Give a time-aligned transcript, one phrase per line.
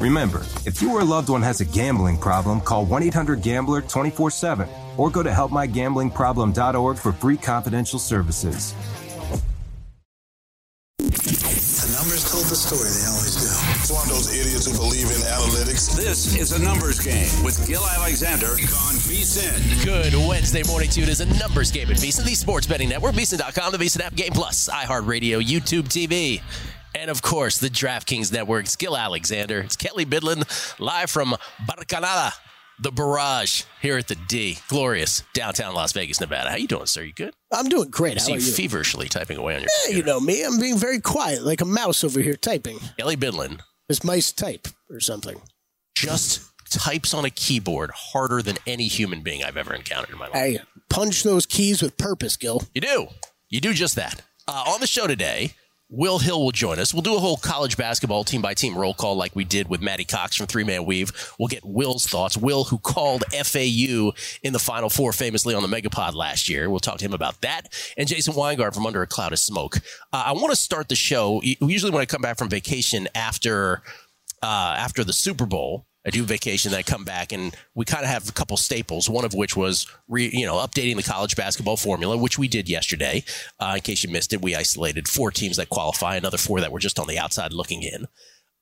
[0.00, 3.80] Remember, if you or a loved one has a gambling problem, call 1 800 Gambler
[3.82, 8.74] 24 7 or go to helpmygamblingproblem.org for free confidential services.
[10.98, 13.50] The numbers told the story, they always do.
[13.80, 15.94] It's one of those idiots who believe in analytics.
[15.94, 19.84] This is a numbers game with Gill Alexander on VSIN.
[19.84, 21.06] Good Wednesday morning to you.
[21.06, 24.14] It is a numbers game at VSIN, the sports betting network, VSIN.com, the VSIN app,
[24.14, 26.40] Game Plus, iHeartRadio, YouTube TV.
[26.94, 28.64] And of course, the DraftKings Network.
[28.66, 29.60] It's Gill Alexander.
[29.60, 31.30] It's Kelley Bydlon, live from
[31.66, 32.32] Bar Canada,
[32.78, 34.58] the barrage here at the D.
[34.68, 36.50] Glorious downtown Las Vegas, Nevada.
[36.50, 37.02] How you doing, sir?
[37.02, 37.34] You good?
[37.52, 38.12] I'm doing great.
[38.16, 38.52] I How see are you you?
[38.52, 40.44] feverishly typing away on your Yeah, you know me.
[40.44, 42.78] I'm being very quiet, like a mouse over here typing.
[42.98, 45.40] Kelley Bydlon As mice type or something.
[45.96, 50.26] just types on a keyboard harder than any human being I've ever encountered in my
[50.28, 50.36] life.
[50.36, 50.58] I
[50.90, 52.62] punch those keys with purpose, Gill.
[52.74, 53.06] You do.
[53.48, 54.22] You do just that.
[54.48, 55.52] Uh, on the show today,
[55.96, 56.92] Will Hill will join us.
[56.92, 59.80] We'll do a whole college basketball team by team roll call like we did with
[59.80, 61.12] Matty Cox from Three Man Weave.
[61.38, 62.36] We'll get Will's thoughts.
[62.36, 64.12] Will, who called FAU
[64.42, 66.68] in the Final Four famously on the Megapod last year.
[66.68, 67.72] We'll talk to him about that.
[67.96, 69.76] And Jason Weingarten from Under a Cloud of Smoke.
[70.12, 71.40] Uh, I want to start the show.
[71.42, 73.82] Usually, when I come back from vacation after
[74.42, 75.86] uh, after the Super Bowl.
[76.06, 79.08] I do vacation, I come back, and we kind of have a couple staples.
[79.08, 82.68] One of which was, re, you know, updating the college basketball formula, which we did
[82.68, 83.24] yesterday.
[83.58, 86.72] Uh, in case you missed it, we isolated four teams that qualify, another four that
[86.72, 88.06] were just on the outside looking in.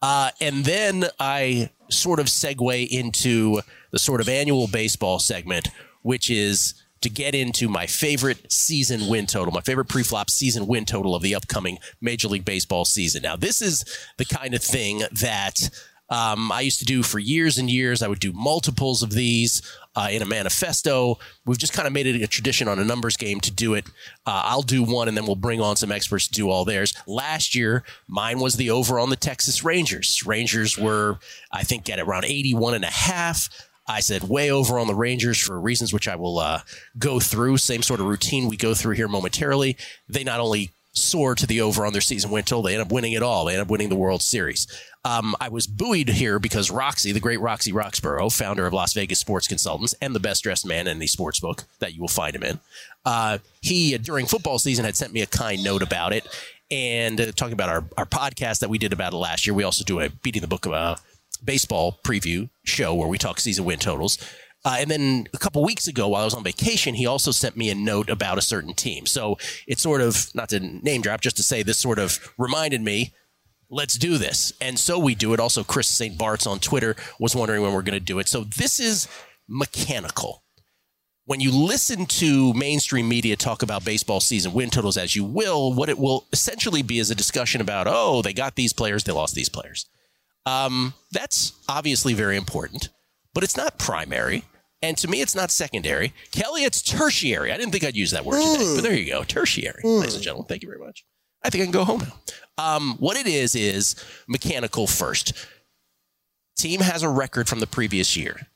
[0.00, 3.60] Uh, and then I sort of segue into
[3.90, 5.68] the sort of annual baseball segment,
[6.02, 10.84] which is to get into my favorite season win total, my favorite pre-flop season win
[10.84, 13.22] total of the upcoming Major League Baseball season.
[13.22, 13.84] Now, this is
[14.18, 15.70] the kind of thing that
[16.12, 18.02] um, I used to do for years and years.
[18.02, 19.62] I would do multiples of these
[19.96, 21.18] uh, in a manifesto.
[21.46, 23.86] We've just kind of made it a tradition on a numbers game to do it.
[24.26, 26.92] Uh, I'll do one and then we'll bring on some experts to do all theirs.
[27.06, 30.26] Last year, mine was the over on the Texas Rangers.
[30.26, 31.18] Rangers were,
[31.50, 33.48] I think, at around 81 and a half.
[33.88, 36.60] I said way over on the Rangers for reasons which I will uh,
[36.98, 37.56] go through.
[37.56, 39.78] Same sort of routine we go through here momentarily.
[40.10, 42.92] They not only soar to the over on their season win total, they end up
[42.92, 43.46] winning it all.
[43.46, 44.66] They end up winning the World Series.
[45.04, 49.18] Um, I was buoyed here because Roxy, the great Roxy Roxborough, founder of Las Vegas
[49.18, 52.36] Sports Consultants and the best dressed man in the sports book that you will find
[52.36, 52.60] him in,
[53.04, 56.26] uh, he, during football season, had sent me a kind note about it.
[56.70, 59.64] And uh, talking about our, our podcast that we did about it last year, we
[59.64, 60.96] also do a Beating the Book of uh,
[61.44, 64.18] baseball preview show where we talk season win totals.
[64.64, 67.56] Uh, and then a couple weeks ago, while I was on vacation, he also sent
[67.56, 69.06] me a note about a certain team.
[69.06, 69.36] So
[69.66, 73.12] it's sort of, not to name drop, just to say this sort of reminded me,
[73.72, 74.52] let's do this.
[74.60, 75.40] And so we do it.
[75.40, 76.16] Also, Chris St.
[76.16, 78.28] Bart's on Twitter was wondering when we're going to do it.
[78.28, 79.08] So this is
[79.48, 80.44] mechanical.
[81.24, 85.72] When you listen to mainstream media talk about baseball season win totals as you will,
[85.72, 89.12] what it will essentially be is a discussion about, oh, they got these players, they
[89.12, 89.86] lost these players.
[90.44, 92.88] Um, that's obviously very important,
[93.34, 94.44] but it's not primary.
[94.82, 96.12] And to me, it's not secondary.
[96.32, 97.52] Kelley, it's tertiary.
[97.52, 99.22] I didn't think I'd use that word today, but there you go.
[99.22, 100.48] Tertiary, ladies and gentlemen.
[100.48, 101.04] Thank you very much.
[101.44, 102.12] I think I can go home now.
[102.58, 103.96] Um, what it is, is
[104.28, 105.32] mechanical first.
[106.56, 108.46] Team has a record from the previous year.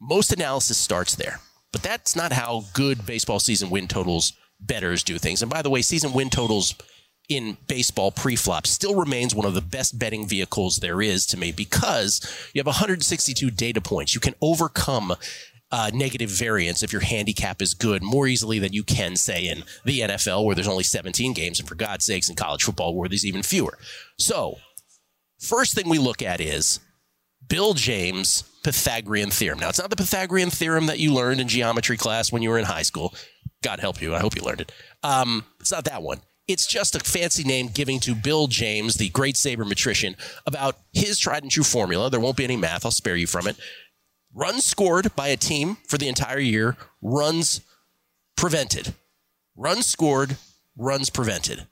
[0.00, 1.40] Most analysis starts there,
[1.72, 5.42] but that's not how good baseball season win totals betters do things.
[5.42, 6.74] And by the way, season win totals
[7.28, 11.50] in baseball pre-flop still remains one of the best betting vehicles there is to me
[11.50, 12.20] because
[12.54, 14.14] you have 162 data points.
[14.14, 15.14] You can overcome
[15.72, 19.64] uh, negative variance if your handicap is good more easily than you can say in
[19.84, 23.08] the NFL where there's only 17 games, and for God's sakes, in college football where
[23.08, 23.78] there's even fewer.
[24.18, 24.56] So,
[25.40, 26.80] first thing we look at is
[27.48, 29.58] Bill James' Pythagorean theorem.
[29.58, 32.58] Now, it's not the Pythagorean theorem that you learned in geometry class when you were
[32.58, 33.14] in high school.
[33.62, 34.14] God help you.
[34.14, 34.72] I hope you learned it.
[35.02, 36.20] Um, it's not that one.
[36.46, 40.14] It's just a fancy name giving to Bill James, the great sabermetrician,
[40.46, 42.08] about his tried and true formula.
[42.08, 42.84] There won't be any math.
[42.84, 43.56] I'll spare you from it.
[44.38, 47.62] Runs scored by a team for the entire year, runs
[48.36, 48.94] prevented.
[49.56, 50.36] Runs scored,
[50.76, 51.66] runs prevented.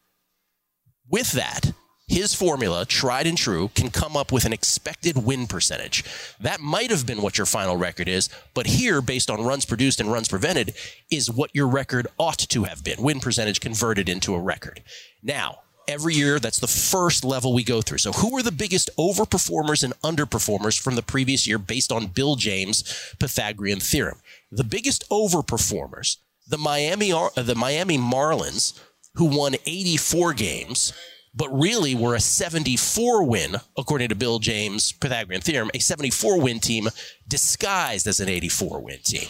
[1.06, 1.72] With that,
[2.08, 6.04] his formula, tried and true, can come up with an expected win percentage.
[6.40, 10.00] That might have been what your final record is, but here, based on runs produced
[10.00, 10.72] and runs prevented,
[11.10, 13.02] is what your record ought to have been.
[13.02, 14.82] Win percentage converted into a record.
[15.22, 15.58] Now,
[15.88, 17.98] every year, that's the first level we go through.
[17.98, 22.36] So, who are the biggest overperformers and underperformers from the previous year based on Bill
[22.36, 24.20] James' Pythagorean theorem?
[24.50, 28.78] The biggest overperformers, the Miami, the Miami Marlins,
[29.14, 30.92] who won 84 games
[31.34, 36.60] but really were a 74 win, according to Bill James' Pythagorean theorem, a 74 win
[36.60, 36.88] team
[37.26, 39.28] disguised as an 84 win team.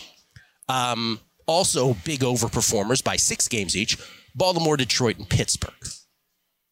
[0.68, 3.98] Um, also, big overperformers by six games each
[4.34, 5.72] Baltimore, Detroit, and Pittsburgh.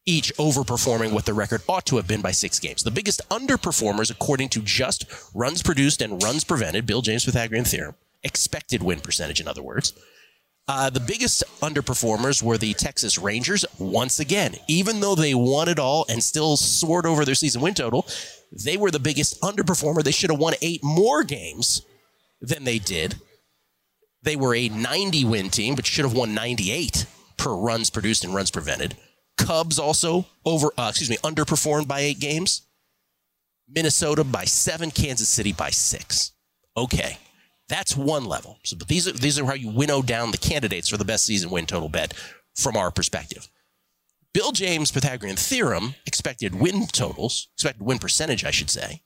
[0.05, 2.83] Each overperforming what the record ought to have been by six games.
[2.83, 7.95] The biggest underperformers, according to just runs produced and runs prevented, Bill James' Pythagorean theorem,
[8.21, 9.93] expected win percentage, in other words,
[10.67, 13.65] uh, the biggest underperformers were the Texas Rangers.
[13.79, 17.73] Once again, even though they won it all and still soared over their season win
[17.73, 18.07] total,
[18.51, 20.03] they were the biggest underperformer.
[20.03, 21.81] They should have won eight more games
[22.41, 23.15] than they did.
[24.21, 27.05] They were a 90 win team, but should have won 98
[27.35, 28.95] per runs produced and runs prevented.
[29.37, 32.63] Cubs also over, uh, excuse me, underperformed by eight games.
[33.67, 36.31] Minnesota by seven, Kansas City by six.
[36.77, 37.17] Okay.
[37.69, 38.59] That's one level.
[38.63, 41.25] So, but these are these are how you winnow down the candidates for the best
[41.25, 42.13] season win total bet
[42.55, 43.47] from our perspective.
[44.33, 49.01] Bill James Pythagorean theorem, expected win totals, expected win percentage, I should say,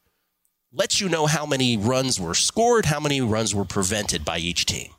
[0.71, 4.65] lets you know how many runs were scored, how many runs were prevented by each
[4.65, 4.91] team.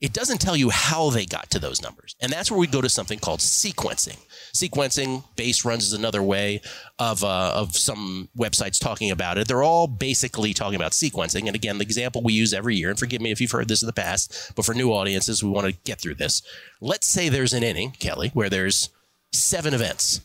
[0.00, 2.16] It doesn't tell you how they got to those numbers.
[2.20, 4.16] And that's where we go to something called sequencing.
[4.54, 6.62] Sequencing, base runs is another way
[6.98, 9.46] of, uh, of some websites talking about it.
[9.46, 11.46] They're all basically talking about sequencing.
[11.46, 13.82] And again, the example we use every year, and forgive me if you've heard this
[13.82, 16.42] in the past, but for new audiences, we want to get through this.
[16.80, 18.88] Let's say there's an inning, Kelley, where there's
[19.32, 20.22] seven events,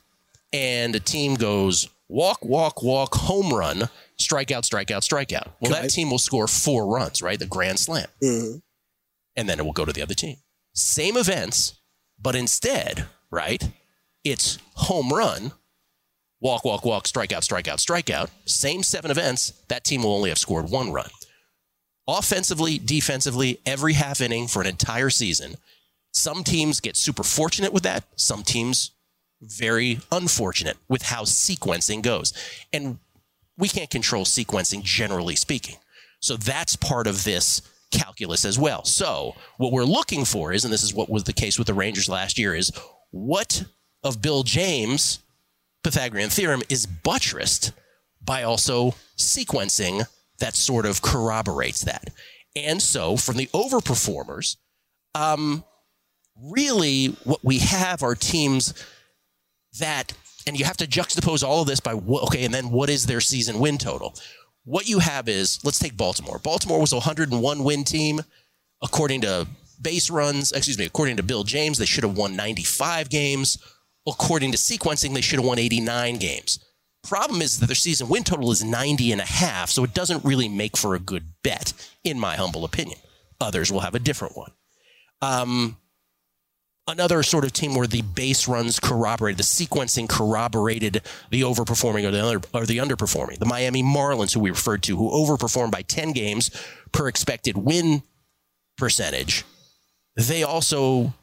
[0.53, 5.49] and a team goes walk, walk, walk, home run, strikeout, strikeout, strikeout.
[5.59, 7.37] Well, that team will score four runs, right?
[7.37, 8.07] The grand slam.
[8.23, 8.59] Mm-hmm
[9.35, 10.37] and then it will go to the other team.
[10.73, 11.79] Same events,
[12.21, 13.69] but instead, right?
[14.23, 15.51] It's home run,
[16.39, 18.29] walk, walk, walk, strikeout, strikeout, strikeout.
[18.45, 19.53] Same seven events.
[19.67, 21.09] That team will only have scored one run.
[22.07, 25.55] Offensively, defensively, every half inning for an entire season.
[26.11, 28.03] Some teams get super fortunate with that.
[28.15, 28.91] Some teams
[29.41, 32.33] very unfortunate with how sequencing goes.
[32.71, 32.99] And
[33.57, 35.77] we can't control sequencing generally speaking.
[36.19, 37.61] So that's part of this
[37.91, 38.83] calculus as well.
[38.83, 41.73] So what we're looking for is, and this is what was the case with the
[41.73, 42.71] Rangers last year, is
[43.11, 43.63] what
[44.03, 45.19] of Bill James'
[45.83, 47.71] Pythagorean theorem is buttressed
[48.23, 50.05] by also sequencing
[50.39, 52.09] that sort of corroborates that.
[52.55, 54.57] And so from the overperformers,
[55.13, 55.63] um,
[56.41, 58.73] really what we have are teams
[59.79, 60.13] that,
[60.47, 63.21] and you have to juxtapose all of this by, okay, and then what is their
[63.21, 64.15] season win total?
[64.65, 66.39] What you have is let's take Baltimore.
[66.39, 68.21] Baltimore was a 101 win team
[68.81, 69.47] according to
[69.81, 73.57] base runs, excuse me, according to Bill James, they should have won 95 games.
[74.07, 76.59] According to sequencing, they should have won 89 games.
[77.03, 80.23] Problem is that their season win total is 90 and a half, so it doesn't
[80.23, 82.97] really make for a good bet, in my humble opinion.
[83.41, 84.51] Others will have a different one.
[85.21, 85.77] Um,
[86.87, 91.01] another sort of team where the base runs corroborated, the sequencing corroborated
[91.31, 93.39] the overperforming or the, under, or the underperforming.
[93.39, 96.51] The Miami Marlins, who we referred to, who overperformed by 10 games
[96.91, 98.03] per expected win
[98.77, 99.43] percentage,
[100.15, 101.13] they also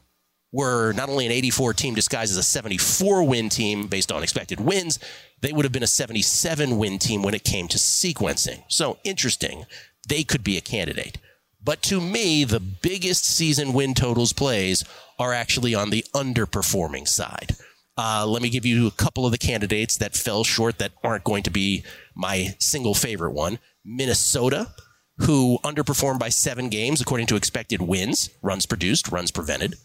[0.51, 4.59] were not only an 84 team disguised as a 74 win team based on expected
[4.59, 4.99] wins,
[5.41, 8.63] they would have been a 77 win team when it came to sequencing.
[8.67, 9.65] So interesting.
[10.07, 11.17] They could be a candidate.
[11.63, 14.83] But to me, the biggest season win totals plays
[15.19, 17.55] are actually on the underperforming side.
[17.97, 21.23] Uh, let me give you a couple of the candidates that fell short that aren't
[21.23, 21.83] going to be
[22.15, 23.59] my single favorite one.
[23.85, 24.73] Minnesota,
[25.19, 29.75] who underperformed by seven games according to expected wins, runs produced, runs prevented.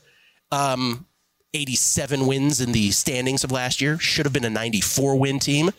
[0.51, 1.07] Um,
[1.55, 5.71] 87 wins in the standings of last year, should have been a 94 win team.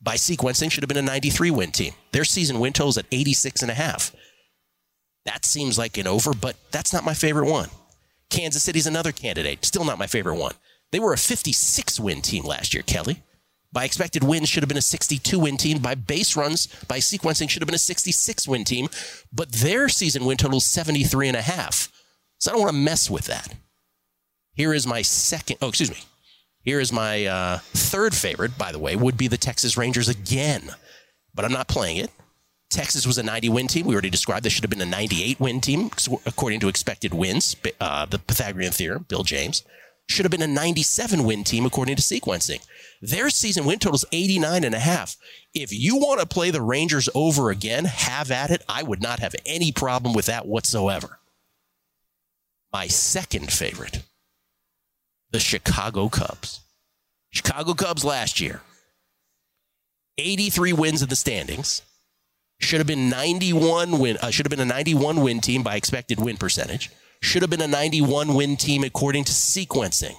[0.00, 1.92] By sequencing, should have been a 93 win team.
[2.12, 4.14] Their season win total is at 86 and a half.
[5.26, 7.68] That seems like an over, but that's not my favorite one.
[8.30, 10.54] Kansas City's another candidate, still not my favorite one.
[10.90, 13.22] They were a 56 win team last year, Kelley.
[13.70, 15.78] By expected wins, should have been a 62 win team.
[15.78, 18.88] By base runs, by sequencing, should have been a 66 win team.
[19.32, 21.92] But their season win total is 73 and a half.
[22.38, 23.54] So I don't want to mess with that.
[24.54, 25.98] Here is my second, oh, excuse me.
[26.62, 30.74] Here is my uh, third favorite, by the way, would be the Texas Rangers again.
[31.34, 32.10] But I'm not playing it.
[32.70, 33.86] Texas was a 90 win team.
[33.86, 35.90] We already described they should have been a 98 win team,
[36.26, 39.62] according to expected wins, uh, the Pythagorean theorem, Bill James.
[40.08, 42.64] Should have been a 97 win team, according to sequencing.
[43.02, 45.16] Their season win total is 89 and a half.
[45.54, 48.62] If you want to play the Rangers over again, have at it.
[48.68, 51.18] I would not have any problem with that whatsoever.
[52.72, 54.02] My second favorite,
[55.30, 56.60] the Chicago Cubs.
[57.30, 58.62] Chicago Cubs last year,
[60.16, 61.82] 83 wins in the standings
[62.60, 64.16] should have been 91 win.
[64.20, 66.90] Uh, should have been a 91 win team by expected win percentage.
[67.20, 70.16] Should have been a 91 win team according to sequencing.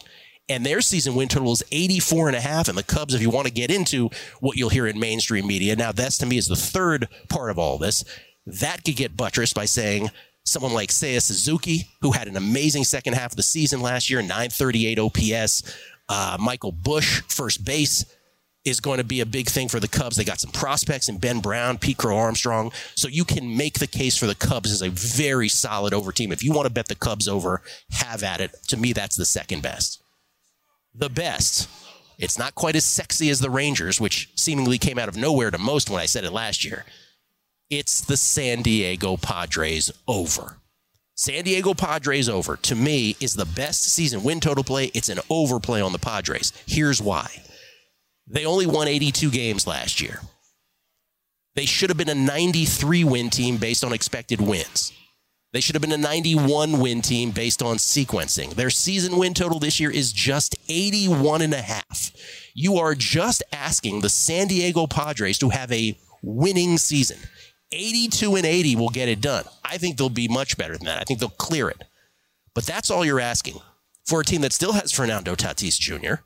[0.47, 2.67] And their season win total is 84 and a half.
[2.67, 5.75] And the Cubs, if you want to get into what you'll hear in mainstream media,
[5.75, 8.03] now that's to me is the third part of all this.
[8.47, 10.09] That could get buttressed by saying
[10.45, 14.21] someone like Seiya Suzuki, who had an amazing second half of the season last year,
[14.21, 15.75] 938 OPS.
[16.07, 18.05] Uh, Michael Busch, first base,
[18.69, 20.15] is going to be a big thing for the Cubs.
[20.15, 22.71] They got some prospects in Ben Brown, Pete Crow Armstrong.
[22.95, 26.31] So you can make the case for the Cubs as a very solid over team.
[26.31, 27.61] If you want to bet the Cubs over,
[27.91, 28.55] have at it.
[28.67, 30.01] To me, that's the second best.
[30.93, 31.69] The best.
[32.17, 35.57] It's not quite as sexy as the Rangers, which seemingly came out of nowhere to
[35.57, 36.85] most when I said it last year.
[37.69, 40.57] It's the San Diego Padres over.
[41.15, 44.85] San Diego Padres over, to me, is the best season win total play.
[44.93, 46.53] It's an overplay on the Padres.
[46.65, 47.29] Here's why.
[48.29, 50.21] They only won 82 games last year.
[51.55, 54.93] They should have been a 93 win team based on expected wins.
[55.51, 58.53] They should have been a 91 win team based on sequencing.
[58.53, 62.11] Their season win total this year is just 81 and a half.
[62.53, 67.17] You are just asking the San Diego Padres to have a winning season.
[67.71, 69.45] 82 and 80 will get it done.
[69.63, 70.99] I think they'll be much better than that.
[71.01, 71.83] I think they'll clear it.
[72.53, 73.59] But that's all you're asking
[74.05, 76.21] for a team that still has Fernando Tatis Jr.,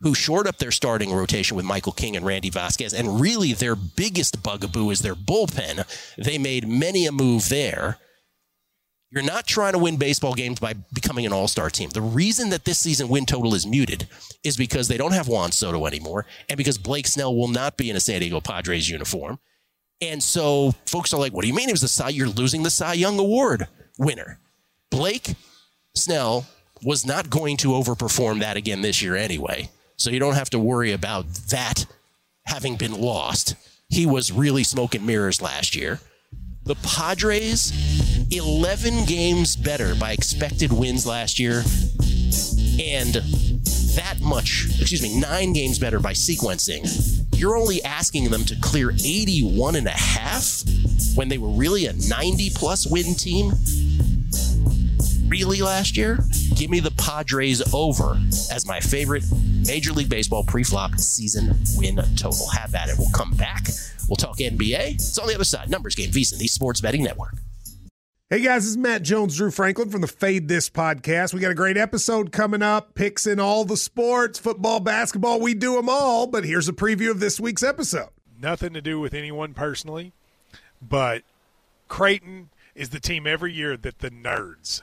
[0.00, 2.94] who shored up their starting rotation with Michael King and Randy Vasquez.
[2.94, 5.84] And really, their biggest bugaboo is their bullpen.
[6.16, 7.98] They made many a move there.
[9.10, 11.90] You're not trying to win baseball games by becoming an all star team.
[11.90, 14.06] The reason that this season win total is muted
[14.44, 17.90] is because they don't have Juan Soto anymore, and because Blake Snell will not be
[17.90, 19.40] in a San Diego Padres uniform.
[20.00, 22.08] And so folks are like, what do you mean it was the Cy?
[22.10, 23.66] You're losing the Cy Young Award
[23.98, 24.38] winner.
[24.90, 25.34] Blake
[25.94, 26.46] Snell
[26.82, 29.68] was not going to overperform that again this year anyway.
[30.00, 31.84] So you don't have to worry about that
[32.46, 33.54] having been lost.
[33.90, 36.00] He was really smoking mirrors last year.
[36.64, 37.70] The Padres,
[38.30, 41.58] 11 games better by expected wins last year,
[42.80, 43.14] and
[43.94, 46.88] that much, excuse me, nine games better by sequencing.
[47.38, 50.62] You're only asking them to clear 81 and a half
[51.14, 53.52] when they were really a 90 plus win team
[55.30, 56.18] really last year,
[56.56, 58.18] give me the Padres over
[58.52, 59.22] as my favorite
[59.66, 62.48] Major League Baseball pre-flop season win total.
[62.50, 62.96] Have at it.
[62.98, 63.68] We'll come back.
[64.08, 64.94] We'll talk NBA.
[64.94, 65.70] It's on the other side.
[65.70, 67.34] Numbers game, VSiN, the Sports Betting Network.
[68.28, 71.34] Hey guys, this is Matt Jones, Drew Franklin from the Fade This podcast.
[71.34, 75.52] We got a great episode coming up, picks in all the sports, football, basketball, we
[75.52, 76.28] do them all.
[76.28, 78.10] But here's a preview of this week's episode.
[78.40, 80.12] Nothing to do with anyone personally,
[80.80, 81.22] but
[81.88, 84.82] Creighton is the team every year that the nerds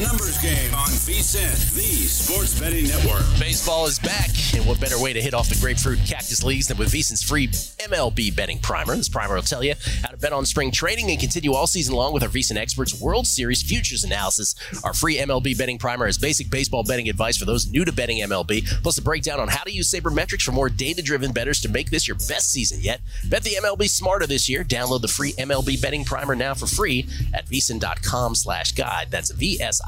[0.00, 3.24] Numbers game on VSIN, the Sports Betting Network.
[3.38, 6.76] Baseball is back, and what better way to hit off the grapefruit cactus leagues than
[6.78, 8.94] with VSIN's free MLB betting primer?
[8.94, 11.96] This primer will tell you how to bet on spring training and continue all season
[11.96, 14.54] long with our VSIN experts' World Series futures analysis.
[14.84, 18.18] Our free MLB betting primer has basic baseball betting advice for those new to betting
[18.18, 21.90] MLB, plus a breakdown on how to use sabermetrics for more data-driven betters to make
[21.90, 23.00] this your best season yet.
[23.28, 24.62] Bet the MLB smarter this year.
[24.62, 29.08] Download the free MLB betting primer now for free at vsin.com slash guide.
[29.10, 29.87] That's V-S I-N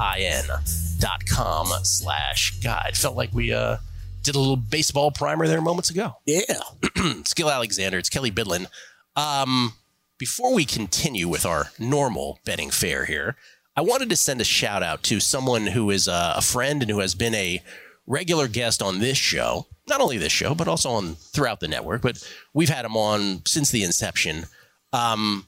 [1.31, 2.97] com slash guide.
[2.97, 3.77] Felt like we uh,
[4.23, 6.17] did a little baseball primer there moments ago.
[6.25, 6.61] Yeah.
[7.23, 8.67] Gill Alexander, it's Kelley Bydlon.
[9.15, 9.73] Um,
[10.17, 13.35] before we continue with our normal betting fare here,
[13.75, 16.91] I wanted to send a shout out to someone who is a, a friend and
[16.91, 17.63] who has been a
[18.05, 19.67] regular guest on this show.
[19.87, 22.01] Not only this show, but also on throughout the network.
[22.01, 24.45] But we've had him on since the inception.
[24.93, 25.47] Um,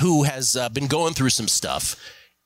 [0.00, 1.96] who has uh, been going through some stuff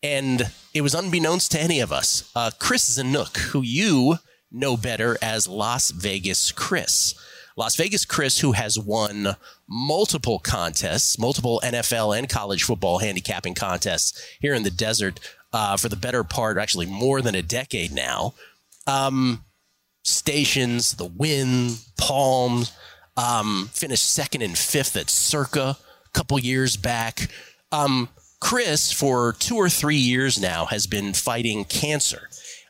[0.04, 2.30] and it was unbeknownst to any of us.
[2.36, 4.18] Uh, Chris Zanook, who you
[4.52, 7.14] know better as Las Vegas Chris.
[7.56, 9.36] Las Vegas Chris, who has won
[9.66, 15.20] multiple contests, multiple NFL and college football handicapping contests here in the desert
[15.54, 18.34] uh, for the better part, actually more than a decade now.
[18.86, 19.42] Um,
[20.02, 22.72] stations, the Wynn, Palms,
[23.16, 27.30] um, finished second and fifth at Circa a couple years back.
[27.72, 28.10] Um,
[28.44, 32.28] Chris, for two or three years now, has been fighting cancer.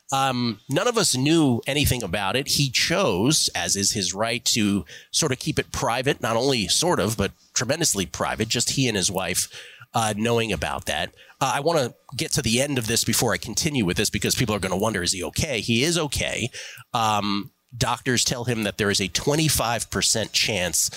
[0.09, 2.47] Um, none of us knew anything about it.
[2.47, 7.01] He chose, as is his right, to sort of keep it private, not only sort
[7.01, 9.49] of, but tremendously private, just he and his wife
[9.93, 11.13] uh, knowing about that.
[11.41, 14.09] Uh, I want to get to the end of this before I continue with this
[14.09, 15.59] because people are going to wonder is he okay?
[15.59, 16.51] He is okay.
[16.93, 20.89] Um, doctors tell him that there is a 25% chance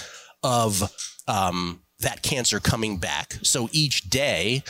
[0.44, 0.92] of
[1.26, 3.34] um, that cancer coming back.
[3.42, 4.62] So each day,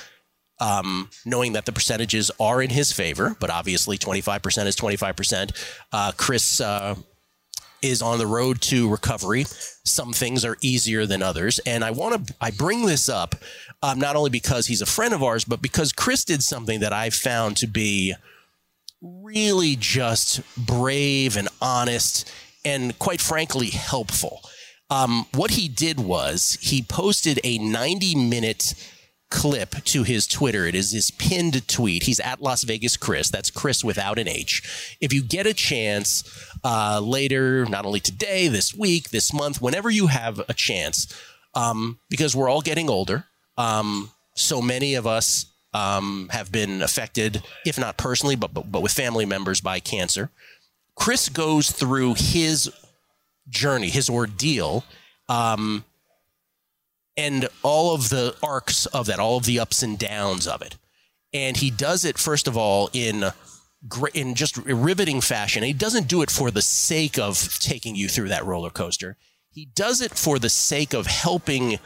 [0.61, 5.51] um, knowing that the percentages are in his favor, but obviously 25% is 25%.
[5.93, 6.97] Uh, Chris uh,
[7.83, 9.45] is on the road to recovery.
[9.85, 11.61] Some things are easier than others.
[11.61, 13.37] And I want to, I bring this up
[13.83, 16.93] um, not only because he's a friend of ours, but because Chris did something that
[16.93, 18.15] I found to be
[19.01, 22.31] really just brave and honest
[22.65, 24.43] and quite frankly helpful.
[24.91, 28.75] Um, what he did was he posted a 90 minute
[29.31, 30.67] clip to his Twitter.
[30.67, 32.05] It is his pinned tweet.
[32.05, 33.29] He's at Las Vegas Chris.
[33.29, 34.97] That's Chris without an H.
[35.01, 36.25] If you get a chance
[36.65, 41.13] uh, later, not only today, this week, this month, whenever you have a chance,
[41.55, 43.25] um, because we're all getting older,
[43.59, 48.83] um, so many of us um, have been affected, if not personally, but, but but
[48.83, 50.31] with family members by cancer.
[50.95, 52.73] Chris goes through his
[53.51, 54.85] journey, his ordeal,
[55.29, 55.85] um,
[57.17, 60.77] and all of the arcs of that, all of the ups and downs of it.
[61.33, 63.33] And he does it first of all in
[64.15, 65.63] in just riveting fashion.
[65.63, 69.17] he doesn't do it for the sake of taking you through that roller coaster.
[69.51, 71.79] He does it for the sake of helping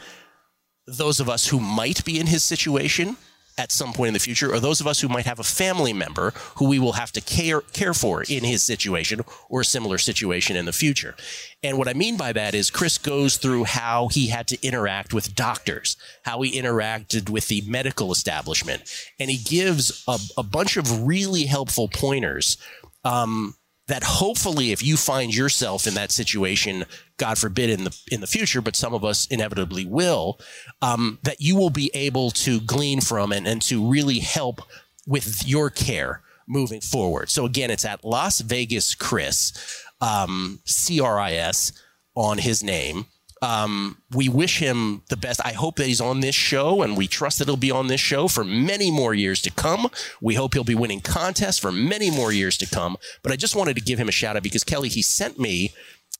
[0.87, 3.15] those of us who might be in his situation
[3.57, 5.93] at some point in the future, or those of us who might have a family
[5.93, 9.97] member who we will have to care care for in his situation or a similar
[9.97, 11.15] situation in the future.
[11.61, 15.13] And what I mean by that is Chris goes through how he had to interact
[15.13, 18.83] with doctors, how he interacted with the medical establishment,
[19.19, 22.57] and he gives a, a bunch of really helpful pointers.
[23.05, 23.55] Um,
[23.87, 26.85] that hopefully if you find yourself in that situation
[27.17, 30.39] god forbid in the in the future but some of us inevitably will
[30.81, 34.61] um, that you will be able to glean from and, and to really help
[35.05, 37.29] with your care moving forward.
[37.29, 39.53] So again it's at las vegas chris
[40.01, 41.73] um, c-r-i-s
[42.15, 43.05] on his name
[43.43, 45.41] um, we wish him the best.
[45.43, 47.99] I hope that he's on this show, and we trust that he'll be on this
[47.99, 49.89] show for many more years to come.
[50.21, 52.95] We hope he'll be winning contests for many more years to come.
[53.21, 55.73] But I just wanted to give him a shout out because Kelley, he sent me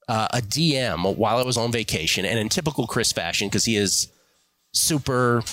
[0.09, 3.77] uh, a DM while I was on vacation, and in typical Chris fashion, because he
[3.77, 4.09] is
[4.73, 5.43] super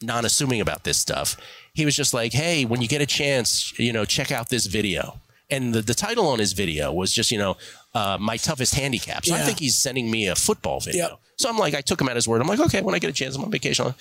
[0.00, 1.36] non-assuming about this stuff,
[1.74, 4.66] he was just like, "Hey, when you get a chance, you know, check out this
[4.66, 7.56] video." And the, the title on his video was just, you know,
[7.96, 9.24] uh, my toughest handicap.
[9.24, 11.08] So I think he's sending me a football video.
[11.08, 11.18] Yep.
[11.38, 12.42] So I'm like, I took him at his word.
[12.42, 13.94] I'm like, okay, when I get a chance, I'm on vacation.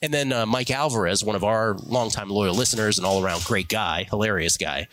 [0.00, 3.68] And then uh, Mike Alvarez, one of our longtime loyal listeners and all around great
[3.68, 4.88] guy, hilarious guy,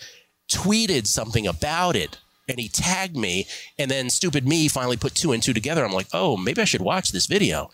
[0.52, 2.18] tweeted something about it.
[2.50, 3.48] And he tagged me.
[3.78, 5.86] And then stupid me finally put two and two together.
[5.86, 7.70] I'm like, oh, maybe I should watch this video.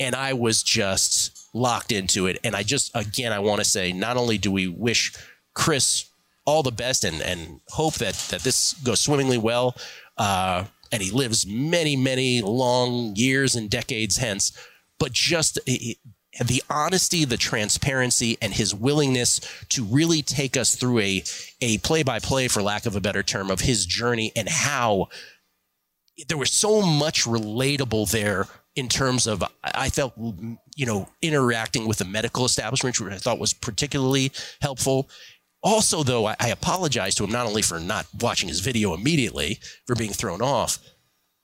[0.00, 2.38] And I was just locked into it.
[2.42, 5.12] And I just, again, I want to say, not only do we wish
[5.54, 6.06] Chris
[6.46, 9.76] all the best and, and hope that, that this goes swimmingly well.
[10.16, 14.52] Uh, and he lives many, many long years and decades hence.
[14.98, 21.24] But just the honesty, the transparency, and his willingness to really take us through a
[21.60, 25.08] a play by play, for lack of a better term, of his journey and how
[26.28, 28.46] there was so much relatable there
[28.76, 33.38] in terms of I felt you know interacting with the medical establishment, which I thought
[33.38, 35.08] was particularly helpful.
[35.64, 39.58] Also, though, I, I apologize to him not only for not watching his video immediately
[39.86, 40.78] for being thrown off,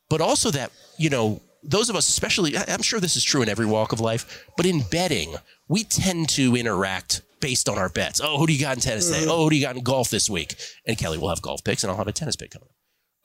[0.09, 3.49] but also that you know those of us, especially, I'm sure this is true in
[3.49, 5.37] every walk of life, but in betting,
[5.69, 8.21] we tend to interact based on our bets.
[8.23, 9.21] Oh, who do you got in tennis today?
[9.23, 9.31] Mm-hmm.
[9.31, 10.55] Oh, who do you got in golf this week?
[10.87, 12.75] And Kelley will have golf picks, and I'll have a tennis pick coming up.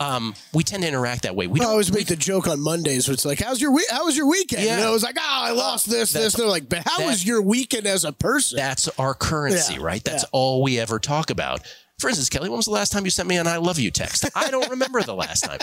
[0.01, 1.47] Um, we tend to interact that way.
[1.47, 3.85] We I always make the joke on Mondays where it's like, "How's your week?
[3.89, 4.75] How was your weekend?" Yeah.
[4.77, 7.05] And I was like, "Oh, I lost this, That's- this." They're like, "But how that-
[7.05, 10.03] was your weekend as a person?" That's our currency, Yeah, right?
[10.03, 10.29] That's yeah.
[10.33, 11.61] all we ever talk about.
[11.97, 13.89] For instance, Kelley, when was the last time you sent me an I love you
[13.89, 14.25] text?
[14.35, 15.59] I don't remember the last time.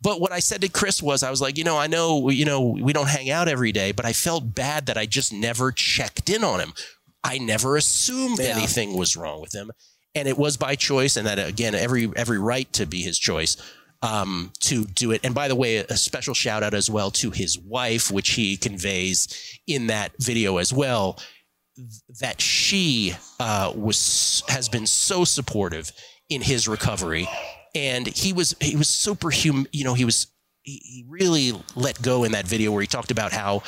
[0.00, 2.46] But what I said to Chris was, I was like, you know, I know, you
[2.46, 5.72] know, we don't hang out every day, but I felt bad that I just never
[5.72, 6.72] checked in on him.
[7.22, 9.70] I never assumed anything was wrong with him.
[10.16, 13.56] And it was by choice, and that again, every every right to be his choice
[14.02, 15.20] um, to do it.
[15.24, 18.56] And by the way, a special shout out as well to his wife, which he
[18.56, 21.18] conveys in that video as well
[22.20, 25.92] that she uh, was has been so supportive
[26.28, 27.28] in his recovery,
[27.74, 30.28] and he was he was super hum, you know he was
[30.62, 33.62] he, he really let go in that video where he talked about how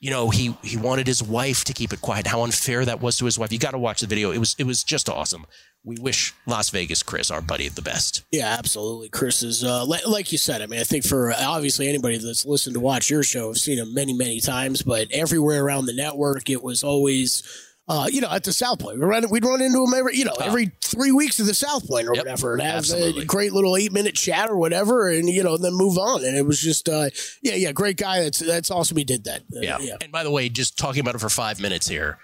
[0.00, 3.16] you know he he wanted his wife to keep it quiet how unfair that was
[3.18, 3.52] to his wife.
[3.52, 4.32] You got to watch the video.
[4.32, 5.46] It was it was just awesome
[5.84, 9.08] we wish las vegas chris our buddy the best Yeah, absolutely.
[9.10, 10.62] Chris is uh, li- like you said.
[10.62, 13.58] I mean, I think for uh, obviously anybody that's listened to watch your show, have
[13.58, 14.82] seen him many, many times.
[14.82, 17.42] But everywhere around the network, it was always,
[17.86, 18.98] uh, you know, at the South Point.
[18.98, 21.86] We run, we'd run into him every, you know, every three weeks at the South
[21.86, 23.22] Point or Yep, whatever, and have absolutely.
[23.22, 26.24] a great little eight minute chat or whatever, and you know, then move on.
[26.24, 27.10] And it was just, uh,
[27.42, 28.22] yeah, yeah, great guy.
[28.22, 28.96] That's that's awesome.
[28.96, 29.42] He did that.
[29.42, 29.78] Uh, yeah.
[29.80, 29.96] yeah.
[30.00, 32.18] And by the way, just talking about it for five minutes here,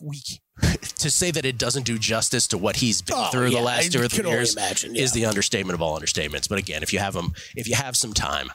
[0.00, 0.20] we
[0.60, 3.64] to say that it doesn't do justice to what he's been Oh, through yeah, the
[3.64, 6.48] last I two or three years imagine, is the understatement of all understatements.
[6.48, 8.50] But again, if you have them, if you have some time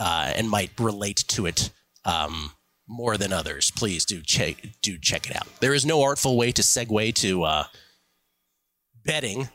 [0.00, 1.70] uh, and might relate to it
[2.04, 2.52] um,
[2.88, 5.46] more than others, please do check do check it out.
[5.60, 7.64] There is no artful way to segue to uh,
[9.04, 9.48] betting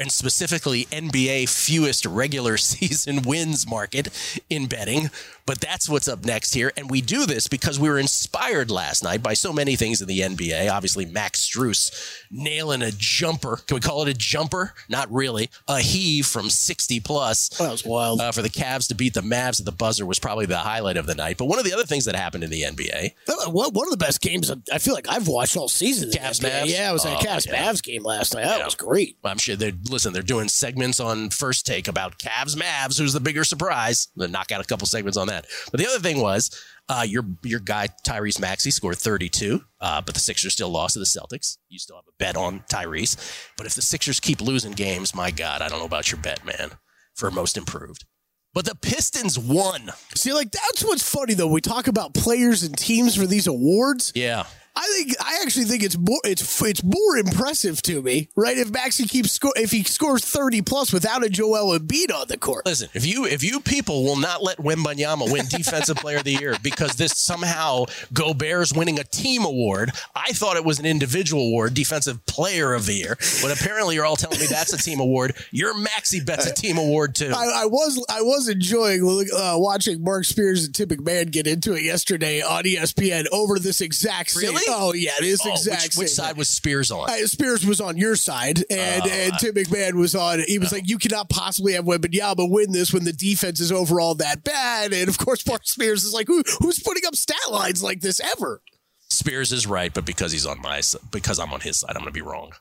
[0.00, 4.08] and specifically NBA fewest regular season wins market
[4.50, 5.10] in betting.
[5.46, 6.70] But that's what's up next here.
[6.76, 10.06] And we do this because we were inspired last night by so many things in
[10.06, 10.70] the NBA.
[10.70, 11.90] Obviously, Max Strus
[12.30, 13.56] nailing a jumper.
[13.66, 14.74] Can we call it a jumper?
[14.88, 15.50] Not really.
[15.66, 17.48] A heave from 60 plus.
[17.58, 18.20] That was wild.
[18.20, 20.96] Uh, for the Cavs to beat the Mavs at the buzzer was probably the highlight
[20.96, 21.36] of the night.
[21.36, 23.14] But one of the other things that happened in the NBA
[23.52, 26.10] One of the best games I feel like I've watched all season.
[26.10, 26.40] Cavs.
[26.40, 26.66] Mavs?
[26.66, 27.56] Yeah, it was Oh, Cavs yeah.
[27.72, 28.44] Mavs game last night.
[28.44, 28.64] That Yeah.
[28.66, 29.16] was great.
[29.24, 30.12] I'm sure they're listen.
[30.12, 32.98] They're doing segments on First Take about Cavs Mavs.
[32.98, 34.08] Who's the bigger surprise?
[34.16, 35.46] They knock out a couple segments on that.
[35.70, 36.50] But the other thing was
[36.88, 40.98] uh, your your guy Tyrese Maxey scored 32, uh, but the Sixers still lost to
[40.98, 41.58] the Celtics.
[41.68, 43.16] You still have a bet on Tyrese,
[43.56, 46.44] but if the Sixers keep losing games, my God, I don't know about your bet,
[46.44, 46.72] man,
[47.14, 48.04] for most improved.
[48.52, 49.90] But the Pistons won.
[50.16, 51.46] See, like that's what's funny though.
[51.46, 54.12] We talk about players and teams for these awards.
[54.14, 54.44] Yeah.
[54.80, 58.56] I think I actually think it's more it's it's more impressive to me, right?
[58.56, 62.38] If Maxey keeps score if he scores thirty plus without a Joel Embiid on the
[62.38, 62.64] court.
[62.64, 66.32] Listen, if you if you people will not let Wembanyama win Defensive Player of the
[66.32, 71.48] Year because this somehow Gobert's winning a team award, I thought it was an individual
[71.48, 73.18] award, Defensive Player of the Year.
[73.42, 75.36] But apparently, you're all telling me that's a team award.
[75.50, 77.32] Your Maxey bet's a team award too.
[77.36, 79.02] I, I was I was enjoying
[79.36, 83.82] uh, watching Mark Spears and Tim McMahon get into it yesterday on ESPN over this
[83.82, 84.54] exact same.
[84.54, 84.69] Really?
[84.72, 87.10] Oh yeah, this Oh, exact which, which side was Spears on?
[87.10, 90.42] Uh, Spears was on your side, and, Oh, and Tim McMahon was on.
[90.46, 94.14] He was like, "You cannot possibly have Wembanyama win this when the defense is overall
[94.16, 97.82] that bad." And of course, Mark Spears is like, Who, "Who's putting up stat lines
[97.82, 98.62] like this ever?"
[99.08, 100.80] Spears is right, but because he's on my
[101.10, 102.52] because I'm on his side, I'm going to be wrong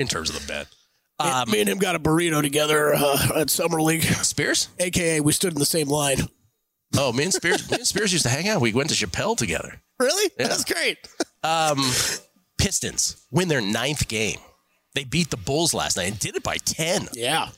[0.00, 0.66] in terms of the bet.
[1.46, 4.02] Me- me and him got a burrito together uh, at Summer League.
[4.02, 6.28] Spears, aka we stood in the same line.
[6.96, 8.60] Oh, me and Spears, me and Spears used to hang out.
[8.60, 9.80] We went to Chappelle together.
[9.98, 10.30] Really?
[10.38, 10.48] Yeah.
[10.48, 10.98] That's great.
[11.44, 11.76] Um,
[12.56, 14.38] Pistons win their ninth game.
[14.94, 17.08] They beat the Bulls last night and did it by 10.
[17.12, 17.48] Yeah.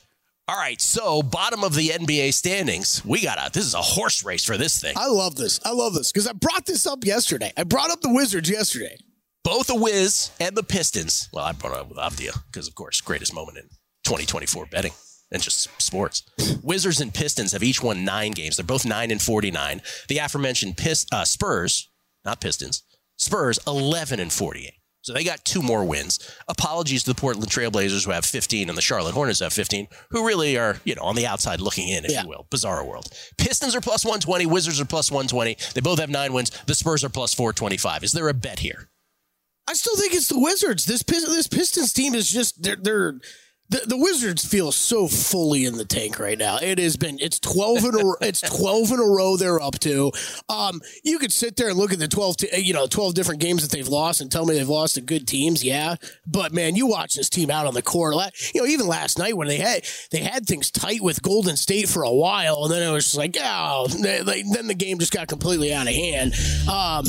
[0.49, 4.25] All right, so bottom of the NBA standings, we got a this is a horse
[4.25, 4.93] race for this thing.
[4.97, 5.61] I love this.
[5.63, 7.53] I love this because I brought this up yesterday.
[7.55, 8.97] I brought up the Wizards yesterday.
[9.45, 11.29] Both the Wiz and the Pistons.
[11.31, 13.69] Well, I brought up with Avdija because, of course, greatest moment in
[14.03, 14.91] 2024 betting
[15.31, 16.23] and just sports.
[16.63, 18.57] Wizards and Pistons have each won nine games.
[18.57, 19.81] They're both nine and 49.
[20.07, 21.89] The aforementioned Pist- uh, Spurs,
[22.25, 22.83] not Pistons,
[23.17, 24.73] Spurs 11 and 48.
[25.01, 26.19] So they got two more wins.
[26.49, 30.27] Apologies to the Portland Trailblazers who have 15 and the Charlotte Hornets have 15, who
[30.27, 32.23] really are, you know, on the outside looking in, if Yeah.
[32.23, 32.45] you will.
[32.49, 33.07] Bizarre world.
[33.37, 35.55] Pistons are plus 120, Wizards are plus 120.
[35.75, 36.51] They both have nine wins.
[36.65, 38.03] The Spurs are plus 425.
[38.03, 38.89] Is there a bet here?
[39.69, 40.85] I still think it's the Wizards.
[40.85, 43.19] This this Pistons team is just they're they're
[43.69, 46.57] the, the Wizards feel so fully in the tank right now.
[46.61, 50.11] It has been it's twelve in a it's twelve in a row they're up to.
[50.49, 53.61] Um, you could sit there and look at the twelve you know twelve different games
[53.61, 55.63] that they've lost and tell me they've lost to good teams.
[55.63, 58.15] Yeah, but man, you watch this team out on the court.
[58.53, 61.89] You know, even last night when they had they had things tight with Golden State
[61.89, 65.11] for a while, and then it was just like oh, they- then the game just
[65.13, 66.33] got completely out of hand.
[66.69, 67.03] Um,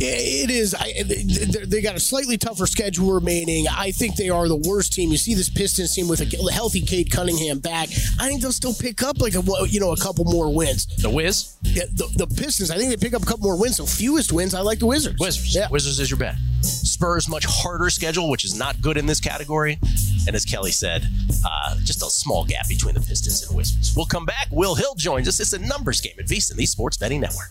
[0.00, 0.74] it is.
[0.74, 3.66] I, they- got a slightly tougher schedule remaining.
[3.68, 5.10] I think they are the worst team.
[5.10, 7.88] You see this Pistons team with a healthy Cade Cunningham back.
[8.20, 10.86] I think they'll still pick up like a you know a couple more wins.
[11.02, 11.56] The Wiz?
[11.62, 12.70] Yeah, the, the Pistons.
[12.70, 13.76] I think they pick up a couple more wins.
[13.78, 14.54] So fewest wins.
[14.54, 15.18] I like the Wizards.
[15.18, 15.54] Wizards.
[15.56, 15.68] Yeah.
[15.70, 16.36] Wizards is your bet.
[16.62, 19.78] Spurs much harder schedule, which is not good in this category.
[20.28, 21.04] And as Kelley said,
[21.44, 23.92] uh, just a small gap between the Pistons and Wizards.
[23.96, 24.46] We'll come back.
[24.52, 25.40] Will Hill joins us.
[25.40, 27.48] It's a numbers game at VSiN, the Sports Betting Network.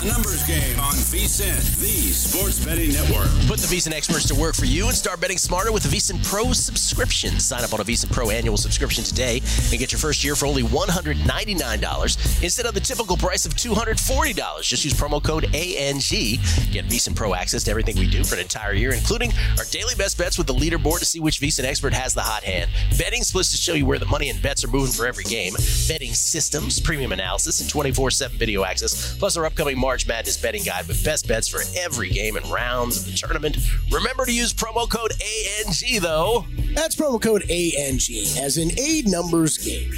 [0.00, 3.26] A numbers game on VSIN, the sports betting network.
[3.48, 6.24] Put the VSiN experts to work for you and start betting smarter with the VSiN
[6.24, 7.40] Pro subscription.
[7.40, 10.46] Sign up on a VSiN Pro annual subscription today and get your first year for
[10.46, 14.62] only $199 instead of the typical price of $240.
[14.62, 15.98] Just use promo code ANG.
[16.70, 19.96] Get VSiN Pro access to everything we do for an entire year, including our daily
[19.96, 23.24] best bets with the leaderboard to see which VSiN expert has the hot hand, betting
[23.24, 25.54] splits to show you where the money and bets are moving for every game,
[25.88, 30.62] betting systems, premium analysis, and 24 7 video access, plus our upcoming March Madness betting
[30.64, 33.56] guide with best bets for every game and rounds of the tournament.
[33.90, 36.44] Remember to use promo code ANG, though.
[36.74, 38.02] That's promo code ANG
[38.38, 39.90] as in a numbers game.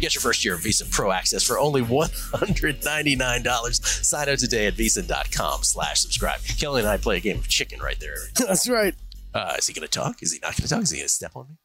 [0.00, 3.84] Get your first year of VSiN Pro access for only $199.
[3.84, 6.40] Sign up today at vsin.com slash subscribe.
[6.58, 8.16] Kelley and I play a game of chicken right there.
[8.34, 8.94] That's right.
[9.34, 10.22] Uh, is he going to talk?
[10.22, 10.82] Is he not going to talk?
[10.84, 11.56] Is he going to step on me?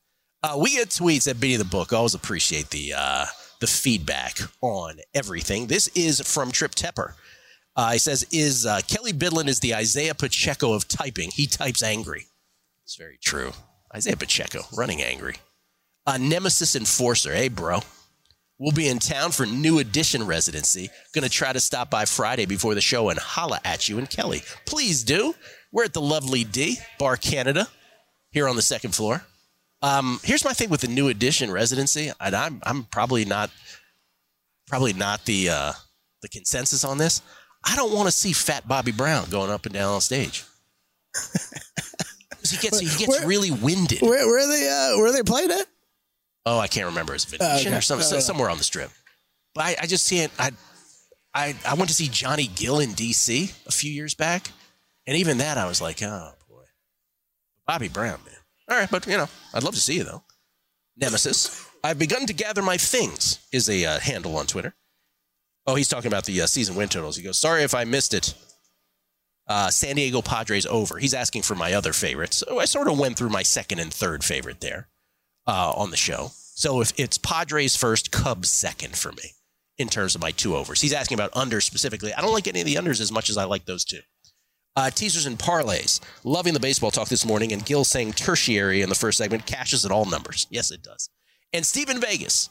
[0.44, 1.94] Uh, we get tweets at Beat of the Book.
[1.94, 3.26] Always appreciate the uh,
[3.62, 5.68] the feedback on everything.
[5.68, 7.14] This is from Trip Tepper.
[7.78, 11.30] Uh, he says, "Is uh, Kelley Bydlon is the Isaiah Pacheco of typing?
[11.32, 12.26] He types angry.
[12.84, 13.52] It's very true.
[13.96, 15.36] Isaiah Pacheco running angry.
[16.06, 17.34] Uh, Nemesis Enforcer.
[17.34, 17.80] Hey, bro."
[18.60, 20.90] We'll be in town for new edition residency.
[21.14, 24.42] Gonna try to stop by Friday before the show and holla at you and Kelley.
[24.66, 25.36] Please do.
[25.72, 27.68] We're at the lovely D, Bar Canada,
[28.32, 29.24] here on the second floor.
[29.84, 33.52] Um, here's my thing with the new edition residency, and I'm I'm probably not
[34.68, 35.74] probably not the uh,
[36.24, 37.22] the consensus on this.
[37.64, 40.44] I don't want to see Fat Bobby Brown going up and down on stage.
[42.50, 44.02] he gets he gets Where- really winded.
[44.02, 44.68] Where, where are they?
[44.68, 45.66] Uh, where are they playing at?
[46.46, 47.14] Oh, I can't remember.
[47.14, 47.78] Is it Venetian okay.
[47.78, 48.20] or some, Oh, yeah.
[48.20, 48.90] somewhere on the strip?
[49.54, 50.32] But I, I just see it.
[50.40, 50.52] I,
[51.34, 53.52] I, I went to see Johnny Gill in D.C.
[53.66, 54.50] a few years back,
[55.06, 56.64] and even that I was like, oh boy,
[57.66, 58.36] Bobby Brown, man.
[58.70, 60.24] All right, but you know, I'd love to see you though.
[60.96, 61.66] Nemesis.
[61.84, 64.74] I've begun to gather my things is a uh, handle on Twitter.
[65.68, 67.18] Oh, he's talking about the uh, season win totals.
[67.18, 68.34] He goes, sorry if I missed it.
[69.48, 70.98] Uh, San Diego Padres over.
[70.98, 72.38] He's asking for my other favorites.
[72.38, 74.88] So I sort of went through my second and third favorite there
[75.46, 76.32] uh, on the show.
[76.34, 79.34] So if it's Padres first, Cubs second for me
[79.78, 80.82] in terms of my two overs.
[80.82, 82.14] He's asking about unders specifically.
[82.14, 84.00] I don't like any of the unders as much as I like those two.
[84.76, 86.00] Uh, teasers and parlays.
[86.24, 89.86] Loving the baseball talk this morning, and Gill saying tertiary in the first segment cashes
[89.86, 90.46] at all numbers.
[90.50, 91.10] Yes, it does.
[91.54, 92.50] And Stephen Vegas.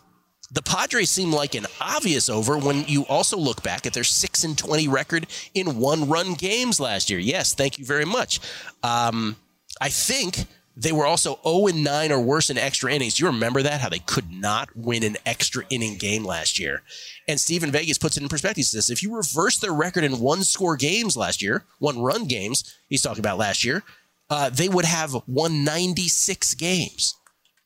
[0.51, 4.45] The Padres seem like an obvious over when you also look back at their 6
[4.45, 7.19] and 20 record in one run games last year.
[7.19, 8.41] Yes, thank you very much.
[8.83, 9.37] Um,
[9.81, 13.19] I think they were also 0 and 9 or worse in extra innings.
[13.19, 13.81] You remember that?
[13.81, 16.83] How they could not win an extra inning game last year.
[17.27, 18.59] And Stephen Vegas puts it in perspective.
[18.59, 22.27] He says if you reverse their record in one score games last year, one run
[22.27, 23.83] games, he's talking about last year,
[24.29, 27.15] uh, they would have won 96 games.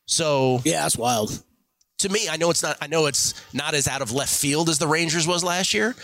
[0.07, 1.43] So yeah, that's wild.
[2.01, 2.79] To me, I know it's not.
[2.81, 5.95] I know it's not as out of left field as the Rangers was last year,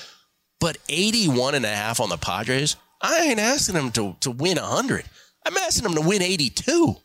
[0.60, 2.76] but 81 and a half on the Padres.
[3.00, 5.04] I ain't asking them to to win 100.
[5.46, 6.96] I'm asking them to win 82.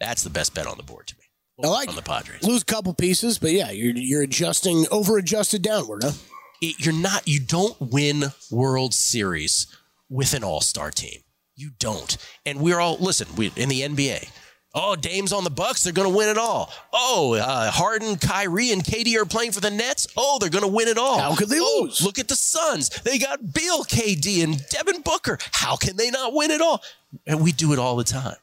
[0.00, 1.24] That's the best bet on the board to me.
[1.62, 2.42] I like on the Padres.
[2.42, 6.12] Lose a couple pieces, but yeah, you're you're adjusting over adjusted downward, huh?
[6.60, 7.28] It, you're not.
[7.28, 9.66] You don't win World Series
[10.08, 11.20] with an All Star team.
[11.54, 12.16] You don't.
[12.46, 13.28] And we're all listen.
[13.36, 14.28] We in the NBA.
[14.72, 15.82] Oh, Dame's on the Bucks.
[15.82, 16.72] They're going to win it all.
[16.92, 20.06] Oh, uh, Harden, Kyrie, and KD are playing for the Nets.
[20.16, 21.18] Oh, they're going to win it all.
[21.18, 22.02] How could they oh, lose?
[22.02, 22.88] Look at the Suns.
[22.88, 25.38] They got Beal, KD, and Devin Booker.
[25.52, 26.82] How can they not win it all?
[27.26, 28.36] And we do it all the time.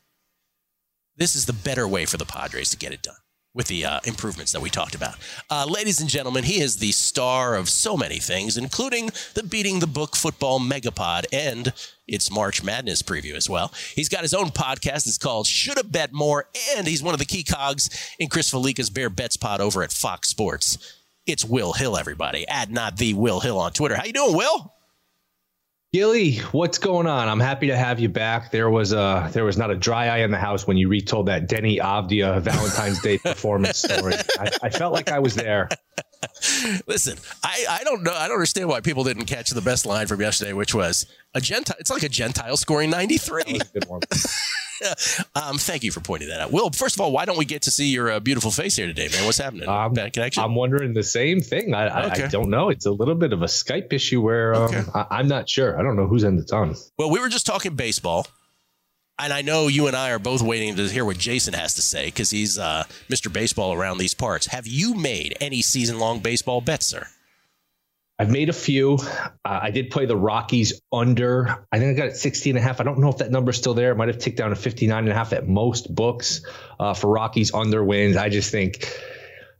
[1.16, 3.16] This is the better way for the Padres to get it done
[3.58, 5.16] with the uh, improvements that we talked about.
[5.50, 9.80] Uh, ladies and gentlemen, he is the star of so many things, including the Beating
[9.80, 11.74] the Book Football Megapod and
[12.08, 13.74] its March Madness preview as well.
[13.96, 15.08] He's got his own podcast.
[15.08, 17.90] It's called Should Have Bet More, and he's one of the key cogs
[18.20, 20.78] in Chris Fallica's Bear Bets Pod over at Fox Sports.
[21.26, 22.48] It's Will Hill, everybody.
[22.48, 23.96] At not the Will Hill on Twitter.
[23.96, 24.77] How you doing, Will?
[25.94, 27.30] Gilly, what's going on?
[27.30, 28.52] I'm happy to have you back.
[28.52, 31.28] There was a there was not a dry eye in the house when you retold
[31.28, 34.16] that Deni Avdija Valentine's Day performance story.
[34.38, 35.70] I, I, felt like I was there.
[36.88, 38.14] Listen, I, I don't know.
[38.14, 41.42] I don't understand why people didn't catch the best line from yesterday, which was a
[41.42, 41.76] Gentile.
[41.80, 43.60] It's like a Gentile scoring 93.
[43.74, 44.02] good one.
[45.36, 46.52] um, thank you for pointing that out.
[46.52, 48.88] Will, first of all, why don't we get to see your uh, beautiful face here
[48.88, 49.26] today, man?
[49.26, 49.68] What's happening?
[49.68, 50.44] Um, Bad connection?
[50.44, 51.74] I'm wondering the same thing.
[51.74, 52.24] I, okay.
[52.24, 52.70] I, I, don't know.
[52.70, 54.84] It's a little bit of a Skype issue where um, okay.
[54.94, 55.80] I, am not sure.
[55.80, 56.76] I don't know who's in the tongue.
[56.98, 58.28] Well, we were just talking baseball.
[59.20, 61.82] And I know you and I are both waiting to hear what Jason has to
[61.82, 63.34] say because he's uh, Mr.
[63.34, 64.46] Baseball around these parts.
[64.48, 67.08] Have you made any season long baseball bets, sir?
[68.20, 68.98] I've made a few.
[69.46, 71.66] Uh, I did play the Rockies under.
[71.72, 72.80] I think I got it 16 and a half.
[72.80, 73.92] I don't know if that number's still there.
[73.92, 76.42] It might have ticked down to 59 and a half at most books
[76.80, 78.18] uh, for Rockies under wins.
[78.18, 78.88] I just think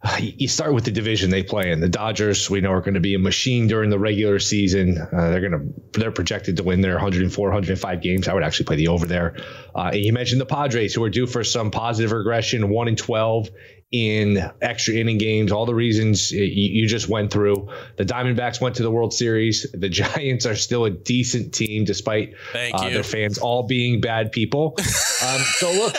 [0.20, 1.80] you start with the division they play in.
[1.80, 4.98] The Dodgers, we know, are going to be a machine during the regular season.
[4.98, 8.28] Uh, they're going to they're projected to win their 104, 105 games.
[8.28, 9.36] I would actually play the over there.
[9.76, 12.98] Uh, and you mentioned the Padres, who are due for some positive regression, one and
[12.98, 13.50] 12
[13.92, 17.70] in extra inning games, all the reasons you, just went through.
[17.98, 19.66] The Diamondbacks went to the World Series.
[19.78, 24.76] The Giants are still a decent team despite uh, their fans all being bad people.
[24.80, 25.96] um, so look,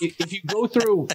[0.00, 1.08] if you go through,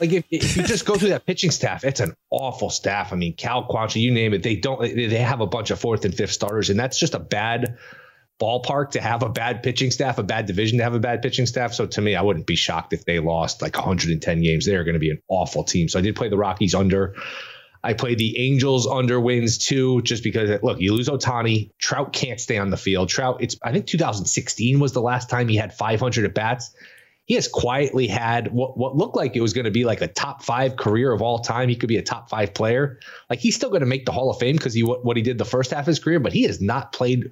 [0.00, 3.12] like if, if, you just go through that pitching staff, it's an awful staff.
[3.12, 4.80] I mean, Cal Quantrill, you name it, they don't.
[4.80, 7.78] They have a bunch of fourth and fifth starters, and that's just a bad
[8.40, 11.46] ballpark to have a bad pitching staff, a bad division to have a bad pitching
[11.46, 11.72] staff.
[11.72, 14.66] So to me, I wouldn't be shocked if they lost like 110 games.
[14.66, 15.88] They're going to be an awful team.
[15.88, 17.14] So I did play the Rockies under.
[17.82, 22.40] I played the Angels under wins too, just because look, you lose Ohtani, Trout can't
[22.40, 23.08] stay on the field.
[23.08, 26.74] Trout, it's I think 2016 was the last time he had 500 at bats.
[27.26, 30.08] He has quietly had what, what looked like it was going to be like a
[30.08, 31.68] top five career of all time.
[31.68, 32.98] He could be a top five player.
[33.30, 35.38] Like he's still going to make the Hall of Fame because he what he did
[35.38, 37.30] the first half of his career, but he has not played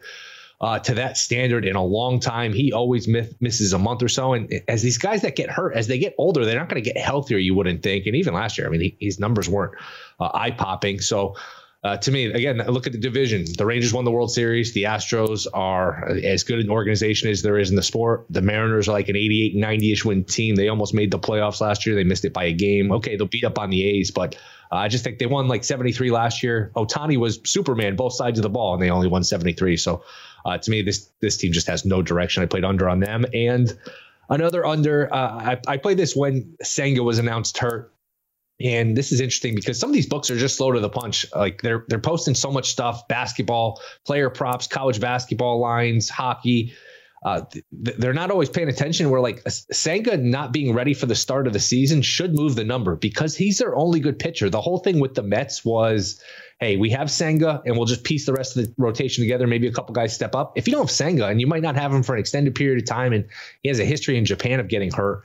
[0.60, 2.52] uh, to that standard in a long time.
[2.52, 4.34] He always miss, misses a month or so.
[4.34, 6.90] And as these guys that get hurt, as they get older, they're not going to
[6.90, 8.06] get healthier, you wouldn't think.
[8.06, 9.74] And even last year, I mean, he, his numbers weren't
[10.20, 11.00] uh, eye popping.
[11.00, 11.36] So,
[11.82, 13.44] uh, to me, again, look at the division.
[13.58, 14.72] The Rangers won the World Series.
[14.72, 18.24] The Astros are as good an organization as there is in the sport.
[18.30, 20.56] The Mariners are like an 88, 90 ish win team.
[20.56, 21.94] They almost made the playoffs last year.
[21.94, 22.90] They missed it by a game.
[22.90, 24.34] Okay, they'll beat up on the A's, but
[24.72, 26.72] uh, I just think they won like 73 last year.
[26.74, 29.76] Ohtani was Superman both sides of the ball, and they only won 73.
[29.76, 30.04] So
[30.44, 32.42] uh, to me, this this team just has no direction.
[32.42, 33.76] I played under on them, and
[34.28, 35.12] another under.
[35.12, 37.90] Uh, I, I played this when Senga was announced hurt.
[38.60, 41.26] And this is interesting because some of these books are just slow to the punch.
[41.34, 46.72] Like they're they're posting so much stuff: basketball, player props, college basketball lines, hockey.
[47.24, 49.10] Uh, they're not always paying attention.
[49.10, 52.64] Where like Senga not being ready for the start of the season should move the
[52.64, 54.50] number because he's their only good pitcher.
[54.50, 56.22] The whole thing with the Mets was
[56.60, 59.46] hey, we have Senga and we'll just piece the rest of the rotation together.
[59.46, 60.52] Maybe a couple guys step up.
[60.56, 62.82] If you don't have Senga and you might not have him for an extended period
[62.82, 63.26] of time, and
[63.62, 65.24] he has a history in Japan of getting hurt.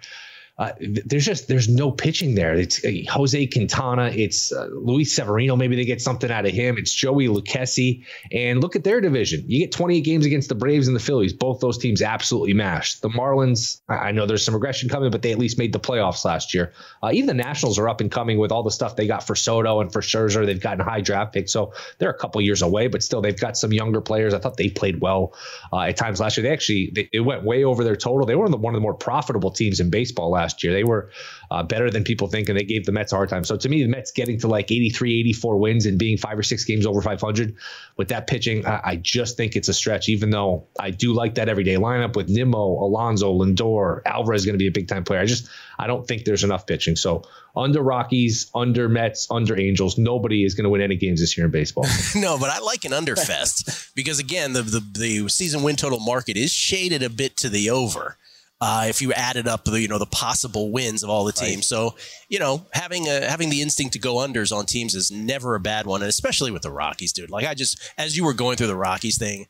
[0.60, 2.54] Uh, there's just there's no pitching there.
[2.54, 5.56] It's uh, Jose Quintana, it's uh, Luis Severino.
[5.56, 6.78] Maybe they get something out of him.
[6.78, 8.04] It's Joey Lucchesi,
[8.34, 9.46] and look at their division.
[9.48, 11.32] You get 28 games against the Braves and the Phillies.
[11.32, 13.02] Both those teams absolutely mashed.
[13.02, 16.26] The Marlins, I know there's some regression coming, but they at least made the playoffs
[16.26, 16.74] last year.
[17.02, 19.36] Uh, even the Nationals are up and coming with all the stuff they got for
[19.36, 20.46] Soto and for Scherzer.
[20.46, 23.56] They've gotten high draft picks, so they're a couple years away, but still they've got
[23.56, 24.34] some younger players.
[24.34, 25.34] I thought they played well
[25.72, 26.44] uh, at times last year.
[26.44, 28.26] They actually they, it went way over their total.
[28.26, 30.74] They were one of the more profitable teams in baseball last year.
[30.74, 31.10] They were
[31.52, 33.44] uh, better than people think, and they gave the Mets a hard time.
[33.44, 36.44] So to me, the Mets getting to like 83, 84 wins and being five or
[36.44, 37.56] six games over 500
[37.98, 40.10] with that pitching, I, I just think it's a stretch.
[40.10, 44.54] Even though I do like that everyday lineup with Nimmo, Alonso, Lindor, Alvarez is going
[44.54, 45.20] to be a big time player.
[45.20, 46.96] I just I don't think there's enough pitching.
[46.96, 47.24] So
[47.56, 51.46] under Rockies, under Mets, under Angels, nobody is going to win any games this year
[51.46, 51.86] in baseball.
[52.16, 56.38] no, but I like an underfest because again, the, the the season win total market
[56.38, 58.18] is shaded a bit to the over.
[58.62, 61.58] Uh, if you added up the you know the possible wins of all the teams,
[61.58, 61.64] right.
[61.64, 61.96] so
[62.28, 65.60] you know having a having the instinct to go unders on teams is never a
[65.60, 67.30] bad one, and especially with the Rockies, dude.
[67.30, 69.46] Like I just as you were going through the Rockies thing,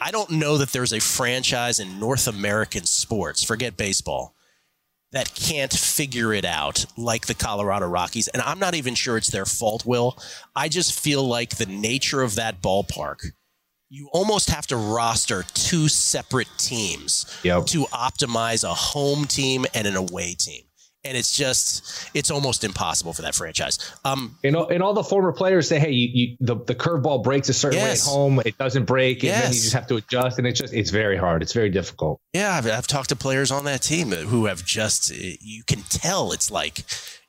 [0.00, 4.34] I don't know that there's a franchise in North American sports, forget baseball,
[5.12, 8.28] that can't figure it out like the Colorado Rockies.
[8.28, 10.18] And I'm not even sure it's their fault, Will.
[10.54, 13.32] I just feel like the nature of that ballpark
[13.94, 17.64] you almost have to roster two separate teams yep.
[17.66, 20.62] to optimize a home team and an away team.
[21.04, 23.78] And it's just, it's almost impossible for that franchise.
[24.04, 27.22] Um, and, all, and all the former players say, hey, you, you, the, the curveball
[27.22, 28.04] breaks a certain yes.
[28.04, 28.40] way at home.
[28.44, 29.22] It doesn't break.
[29.22, 29.34] Yes.
[29.34, 30.38] And then you just have to adjust.
[30.38, 31.42] And it's just, it's very hard.
[31.42, 32.20] It's very difficult.
[32.32, 32.56] Yeah.
[32.56, 36.50] I've, I've talked to players on that team who have just, you can tell it's
[36.50, 36.78] like,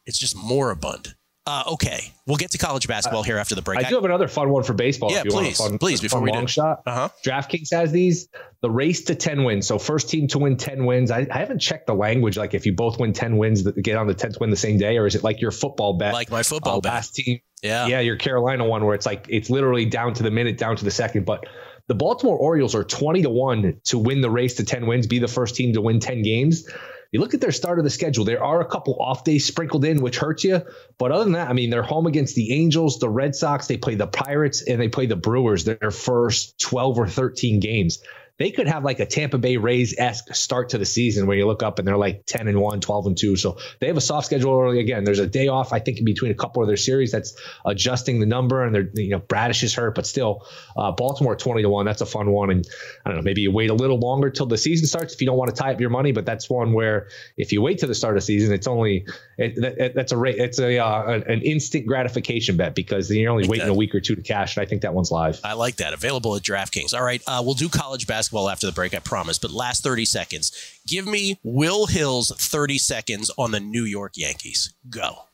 [0.05, 1.13] it's just moribund.
[1.47, 3.77] Uh, okay, we'll get to college basketball here after the break.
[3.77, 5.11] I do have another fun one for baseball.
[5.11, 6.01] Yeah, please, fun, please.
[6.01, 6.47] Before we long do.
[6.47, 7.09] shot, uh-huh.
[7.23, 8.29] DraftKings has these.
[8.61, 9.67] The race to ten wins.
[9.67, 11.11] So first team to win ten wins.
[11.11, 12.35] I, I haven't checked the language.
[12.35, 14.97] Like if you both win ten wins, get on the tenth win the same day,
[14.97, 16.13] or is it like your football bet?
[16.13, 16.93] Like my football uh, bet.
[16.93, 17.39] Last team.
[17.61, 20.77] Yeah, yeah, your Carolina one where it's like it's literally down to the minute, down
[20.77, 21.27] to the second.
[21.27, 21.45] But
[21.85, 25.19] the Baltimore Orioles are twenty to one to win the race to ten wins, be
[25.19, 26.67] the first team to win ten games
[27.15, 29.85] you look at their start of the schedule, there are a couple off days sprinkled
[29.85, 30.61] in, which hurts you.
[30.97, 33.77] But other than that, I mean, they're home against the Angels, the Red Sox, they
[33.77, 38.03] play the Pirates, and they play the Brewers their first 12 or 13 games
[38.37, 41.47] they could have like a Tampa Bay Rays esque start to the season where you
[41.47, 43.37] look up and they're like 10 and 1, 12 and 2.
[43.37, 45.05] So they have a soft schedule early again.
[45.05, 48.19] There's a day off, I think, in between a couple of their series that's adjusting
[48.19, 48.63] the number.
[48.63, 51.85] And they're, you know, Bradish is hurt, but still, uh, Baltimore 20 to 1.
[51.85, 52.49] That's a fun one.
[52.51, 52.67] And
[53.05, 55.27] I don't know, maybe you wait a little longer till the season starts if you
[55.27, 56.11] don't want to tie up your money.
[56.11, 57.07] But that's one where
[57.37, 59.05] if you wait to the start of the season, it's only,
[59.37, 63.47] it, it, that's a rate, it's a, uh, an instant gratification bet because you're only
[63.47, 64.57] waiting a week or two to cash.
[64.57, 65.39] And I think that one's live.
[65.45, 65.93] I like that.
[65.93, 66.93] Available at DraftKings.
[66.93, 67.21] All right.
[67.25, 69.37] Uh, we'll do college basketball basketball after the break, I promise.
[69.37, 70.51] But last 30 seconds,
[70.87, 74.73] give me Will Hill's 30 seconds on the New York Yankees.
[74.89, 75.24] Go.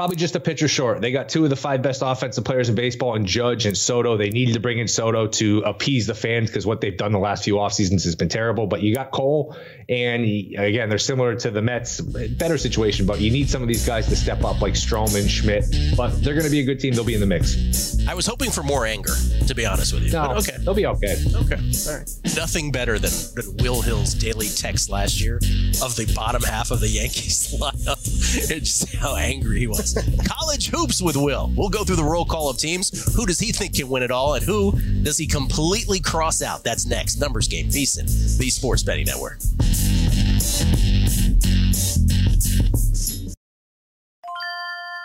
[0.00, 1.02] Probably just a pitcher short.
[1.02, 4.16] They got two of the five best offensive players in baseball and Judge and Soto.
[4.16, 7.18] They needed to bring in Soto to appease the fans because what they've done the
[7.18, 8.66] last few off seasons has been terrible.
[8.66, 9.54] But you got Cole,
[9.90, 13.04] and again, they're similar to the Mets, better situation.
[13.04, 15.66] But you need some of these guys to step up, like Stroman, Schmidt.
[15.98, 16.94] But they're going to be a good team.
[16.94, 17.98] They'll be in the mix.
[18.08, 19.12] I was hoping for more anger,
[19.48, 20.12] to be honest with you.
[20.12, 21.16] No, but okay, they'll be okay.
[21.34, 21.56] Okay,
[21.88, 22.10] all right.
[22.34, 25.36] Nothing better than, than Will Hill's daily text last year
[25.82, 29.89] of the bottom half of the Yankees lineup and just how angry he was.
[30.26, 31.50] College hoops with Will.
[31.56, 33.14] We'll go through the roll call of teams.
[33.14, 34.72] Who does he think can win it all, and who
[35.02, 36.64] does he completely cross out?
[36.64, 37.16] That's next.
[37.16, 37.68] Numbers game.
[37.68, 39.38] VSiN, the Sports Betting Network.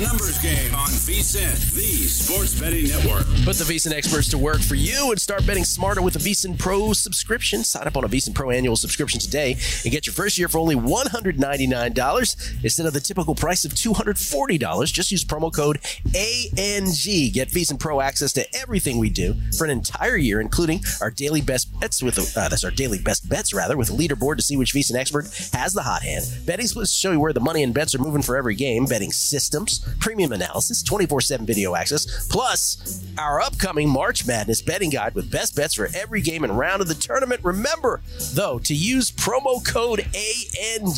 [0.00, 0.72] Numbers game
[1.08, 3.24] VSiN, the Sports Betting Network.
[3.42, 6.58] Put the VSiN experts to work for you and start betting smarter with a VSiN
[6.58, 7.64] Pro subscription.
[7.64, 9.52] Sign up on a VSiN Pro annual subscription today
[9.84, 14.92] and get your first year for only $199 instead of the typical price of $240.
[14.92, 15.78] Just use promo code
[16.14, 17.32] ANG.
[17.32, 21.40] Get VSiN Pro access to everything we do for an entire year, including our daily
[21.40, 24.58] best bets with uh, that's our daily best bets rather with a leaderboard to see
[24.58, 26.26] which VSiN expert has the hot hand.
[26.44, 28.84] Betting splits show you where the money and bets are moving for every game.
[28.84, 35.30] Betting systems, premium analysis, 24/7 video access, plus our upcoming March Madness betting guide with
[35.30, 37.40] best bets for every game and round of the tournament.
[37.44, 38.00] Remember,
[38.34, 40.94] though, to use promo code ANG.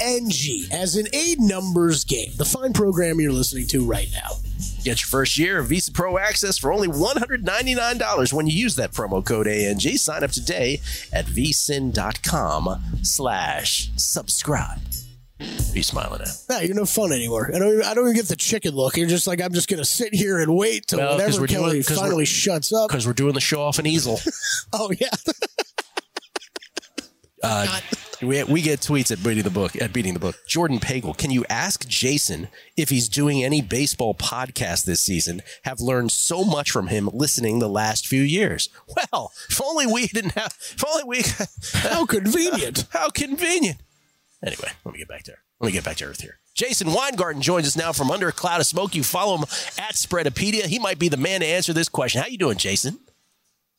[0.00, 0.32] ANG,
[0.72, 4.38] as in a numbers game, the fine program you're listening to right now.
[4.84, 8.92] Get your first year of VSiN Pro access for only $199 when you use that
[8.92, 9.80] promo code ANG.
[9.80, 10.80] Sign up today
[11.12, 14.80] at vsin.com slash subscribe.
[15.38, 16.28] Be smiling at.
[16.48, 17.50] Nah, you're no fun anymore.
[17.52, 17.72] I don't.
[17.72, 18.96] Even, I don't even get the chicken look.
[18.96, 22.24] You're just like I'm just gonna sit here and wait till whenever we're doing- finally
[22.24, 22.88] shuts up.
[22.88, 24.20] Because we're doing the show off an easel.
[24.72, 25.08] Oh yeah.
[27.42, 27.80] Uh,
[28.22, 30.34] we, we get tweets at beating the book at beating the book.
[30.48, 35.42] Jordan Pagel, can you ask Jason if he's doing any baseball podcast this season?
[35.64, 38.70] Have learned so much from him listening the last few years.
[39.12, 40.56] Well, if only we didn't have.
[40.58, 41.22] If only we.
[41.90, 42.86] How convenient.
[42.92, 43.76] How convenient.
[44.44, 45.38] Anyway, let me get back there.
[45.60, 46.38] Let me get back to earth here.
[46.54, 48.94] Jason Weingarten joins us now from under a cloud of smoke.
[48.94, 49.44] You follow him
[49.78, 50.66] at Spreadopedia.
[50.66, 52.20] He might be the man to answer this question.
[52.20, 52.98] How you doing, Jason?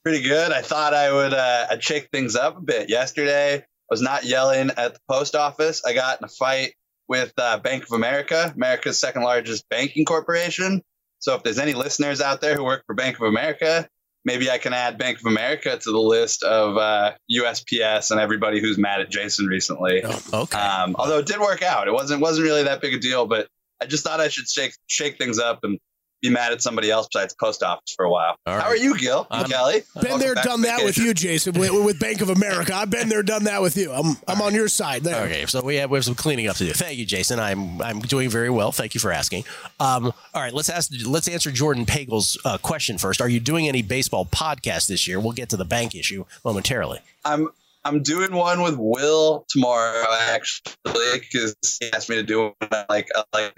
[0.03, 0.51] Pretty good.
[0.51, 2.89] I thought I would uh, I'd shake things up a bit.
[2.89, 5.83] Yesterday, I was not yelling at the post office.
[5.85, 6.73] I got in a fight
[7.07, 10.81] with uh, Bank of America, America's second largest banking corporation.
[11.19, 13.87] So if there's any listeners out there who work for Bank of America,
[14.25, 18.59] maybe I can add Bank of America to the list of uh, USPS and everybody
[18.59, 20.03] who's mad at Jason recently.
[20.03, 20.57] okay.
[20.57, 21.87] Um, although it did work out.
[21.87, 23.47] It wasn't wasn't really that big a deal, but
[23.81, 25.79] I just thought I should shake shake things up and
[26.27, 28.35] be mad at somebody else besides post office for a while.
[28.45, 29.27] All How are you, Gill?
[29.29, 29.83] I'm- Kelley?
[29.93, 32.75] Been Welcome there, done from that with you, Jason, with, with Bank of America.
[32.75, 33.91] I've been there, done that with you.
[33.91, 35.23] I'm I'm on your side there.
[35.25, 36.71] Okay, so we have we have some cleaning up to do.
[36.73, 37.39] Thank you, Jason.
[37.39, 38.71] I'm I'm doing very well.
[38.71, 39.45] Thank you for asking.
[39.79, 43.21] Um, all right, let's ask let's answer Jordan Pagel's uh, question first.
[43.21, 45.19] Are you doing any baseball podcast this year?
[45.19, 46.99] We'll get to the bank issue momentarily.
[47.23, 47.49] I'm
[47.83, 50.73] I'm doing one with Will tomorrow actually
[51.13, 52.53] because he asked me to do one.
[52.71, 53.55] I Like I like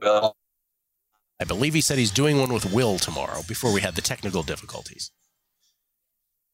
[0.00, 0.34] Will.
[1.44, 4.42] I believe he said he's doing one with Will tomorrow before we had the technical
[4.42, 5.10] difficulties.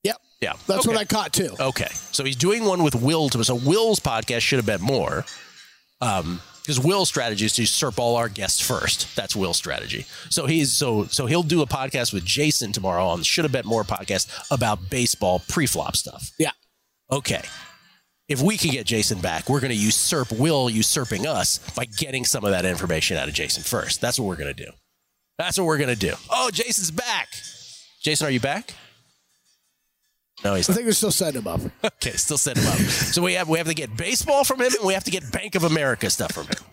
[0.03, 0.17] Yep.
[0.41, 0.89] Yeah, That's okay.
[0.89, 1.51] what I caught too.
[1.61, 3.29] Okay, so he's doing one with Will.
[3.29, 3.45] tomorrow.
[3.45, 5.25] so Will's podcast Should Have Bet More,
[6.01, 9.15] um, because Will's strategy is to usurp all our guests first.
[9.15, 10.07] That's Will's strategy.
[10.29, 13.53] So he's so so he'll do a podcast with Jason tomorrow on the Should Have
[13.53, 16.33] Bet More podcast about baseball pre-flop stuff.
[16.37, 16.51] Yeah.
[17.13, 17.43] Okay.
[18.31, 22.25] If we can get Jason back, we're going to usurp Will usurping us by getting
[22.25, 24.01] some of that information out of Jason first.
[24.01, 24.71] That's what we're going to do.
[25.37, 26.15] That's what we're going to do.
[26.31, 27.27] Oh, Jason's back.
[28.01, 28.73] Jason, are you back?
[30.43, 31.61] No, he's I think we're still setting him up.
[32.03, 32.79] Okay, still set him up.
[32.79, 35.31] so we have we have to get baseball from him, and we have to get
[35.31, 36.55] Bank of America stuff from him.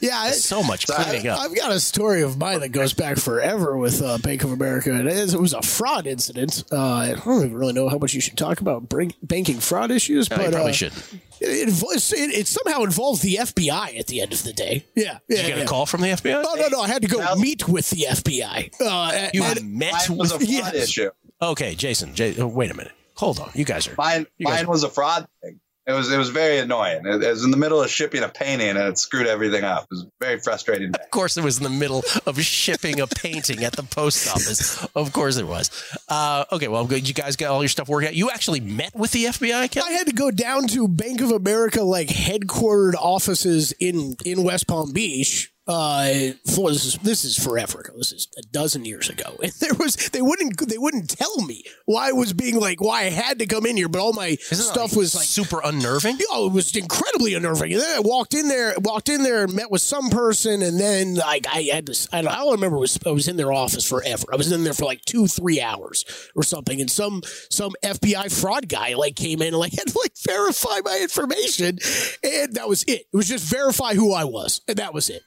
[0.00, 1.40] Yeah, I- so much cleaning up.
[1.40, 4.94] I've got a story of mine that goes back forever with uh, Bank of America.
[4.94, 6.64] It, is, it was a fraud incident.
[6.70, 9.90] Uh, I don't even really know how much you should talk about bring, banking fraud
[9.90, 11.12] issues, No, but you probably uh, shouldn't.
[11.40, 14.84] It, it, it somehow involves the FBI at the end of the day.
[14.94, 15.42] Yeah, Did yeah.
[15.42, 15.64] you get yeah.
[15.64, 16.44] a call from the FBI?
[16.46, 16.80] Oh no, no!
[16.82, 18.74] I had to go meet with the FBI.
[18.80, 21.10] Uh, You and- met Mine was a with fraud issue.
[21.40, 22.14] Okay, Jason.
[22.14, 22.92] J- oh, wait a minute.
[23.16, 23.50] Hold on.
[23.54, 23.94] You guys are.
[23.98, 25.60] Mine, guys mine are- was a fraud thing.
[25.86, 27.06] It was it was very annoying.
[27.06, 29.84] It, it was in the middle of shipping a painting and it screwed everything up.
[29.84, 30.90] It was very frustrating.
[30.94, 34.84] Of course, it was in the middle of shipping a painting at the post office.
[34.94, 35.70] Of course, it was.
[36.06, 37.08] Uh, okay, well, good.
[37.08, 38.14] You guys got all your stuff worked out.
[38.14, 39.88] You actually met with the FBI, Kelley?
[39.88, 44.66] I had to go down to Bank of America like headquartered offices in in West
[44.66, 45.50] Palm Beach.
[45.68, 47.92] Uh, for this is this is forever ago.
[47.98, 51.62] This is a dozen years ago, and there was they wouldn't they wouldn't tell me
[51.84, 54.38] why I was being like why I had to come in here, but all my
[54.50, 56.16] Isn't stuff like, was like super unnerving.
[56.30, 57.74] Oh, it was incredibly unnerving.
[57.74, 61.16] And then I walked in there, walked in there, met with some person, and then
[61.16, 62.08] like I had to.
[62.12, 62.78] I don't, I don't remember.
[62.78, 64.24] Was I was in their office forever.
[64.32, 68.32] I was in there for like two, three hours or something, and some some FBI
[68.40, 71.78] fraud guy like came in and like had to like verify my information,
[72.24, 73.02] and that was it.
[73.12, 75.22] It was just verify who I was, and that was it.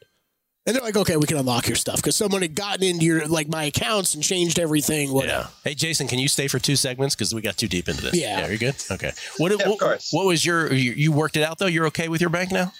[0.65, 3.27] And they're like, okay, we can unlock your stuff because someone had gotten into your
[3.27, 5.11] like my accounts and changed everything.
[5.11, 5.49] Whatever.
[5.63, 8.13] Hey, Jason, can you stay for two segments because we got too deep into this?
[8.13, 8.41] Yeah.
[8.41, 8.75] yeah, you're good.
[8.91, 9.11] Okay.
[9.37, 9.51] What?
[9.53, 10.71] what, what was your?
[10.71, 11.65] You, you worked it out though.
[11.65, 12.73] You're okay with your bank now?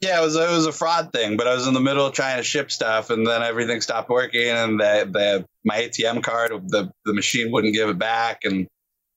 [0.00, 2.12] Yeah, it was it was a fraud thing, but I was in the middle of
[2.12, 6.52] trying to ship stuff, and then everything stopped working, and the, the my ATM card,
[6.68, 8.68] the the machine wouldn't give it back, and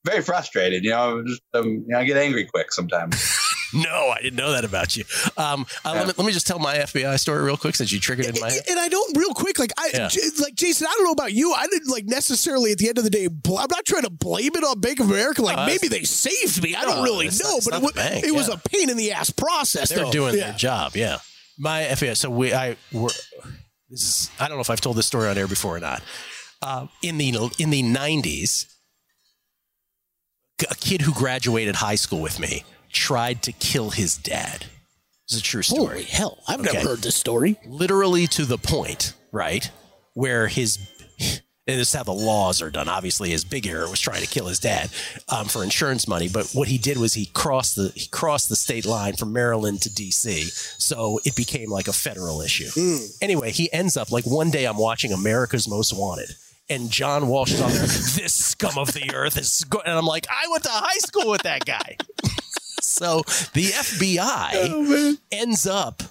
[0.05, 0.83] very frustrated.
[0.83, 3.37] You know, just, um, you know, I get angry quick sometimes.
[3.73, 5.03] No, I didn't know that about you.
[5.37, 7.99] Um, uh, let, me, let me just tell my FBI story real quick since you
[7.99, 8.49] triggered it in my.
[8.69, 10.07] And I don't real quick, like I, Yeah.
[10.07, 10.87] J- like Jason.
[10.89, 11.53] I don't know about you.
[11.53, 13.27] I didn't like necessarily at the end of the day.
[13.27, 15.41] Bl- I'm not trying to blame it on Bank of America.
[15.41, 16.75] Like Uh, maybe they saved me.
[16.75, 18.55] I don't really know, not- but it, wa- bank, it was yeah.
[18.55, 19.89] a pain in the ass process.
[19.89, 20.11] They're though.
[20.11, 20.47] doing yeah.
[20.49, 20.95] their job.
[20.95, 21.17] Yeah.
[21.57, 22.17] My FBI.
[22.17, 23.09] So we, I, were,
[23.89, 26.01] this is, I don't know if I've told this story on air before or not.
[26.61, 28.65] Uh, in the in the '90s,
[30.69, 34.65] a kid who graduated high school with me tried to kill his dad.
[35.29, 35.85] Is a true story.
[35.87, 36.39] Holy hell!
[36.47, 37.57] I've never heard this story.
[37.65, 39.69] Literally to the point, right,
[40.13, 40.77] where his.
[41.67, 42.89] And this is how the laws are done.
[42.89, 44.89] Obviously, his big error was trying to kill his dad
[45.29, 46.27] um, for insurance money.
[46.27, 49.81] But what he did was he crossed the he crossed the state line from Maryland
[49.83, 50.41] to D.C.
[50.41, 52.97] So it became like a federal issue.
[53.21, 56.35] Anyway, he ends up like one day I'm watching America's Most Wanted,
[56.67, 57.81] and John Walsh is on there.
[57.81, 61.29] this scum of the earth is, go-" and I'm like, I went to high school
[61.29, 61.97] with that guy.
[63.01, 63.23] so
[63.53, 66.03] the FBI oh, ends up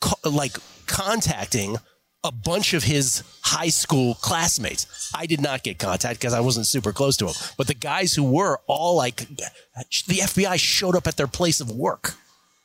[0.00, 0.56] co- like
[0.86, 1.76] contacting
[2.24, 5.12] a bunch of his high school classmates.
[5.14, 8.14] I did not get contact because I wasn't super close to him, but the guys
[8.14, 12.14] who were all like, the FBI showed up at their place of work.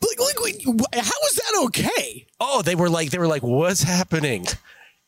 [0.01, 0.61] Like, like,
[0.93, 2.27] how is that okay?
[2.39, 4.45] Oh, they were like, they were like, what's happening?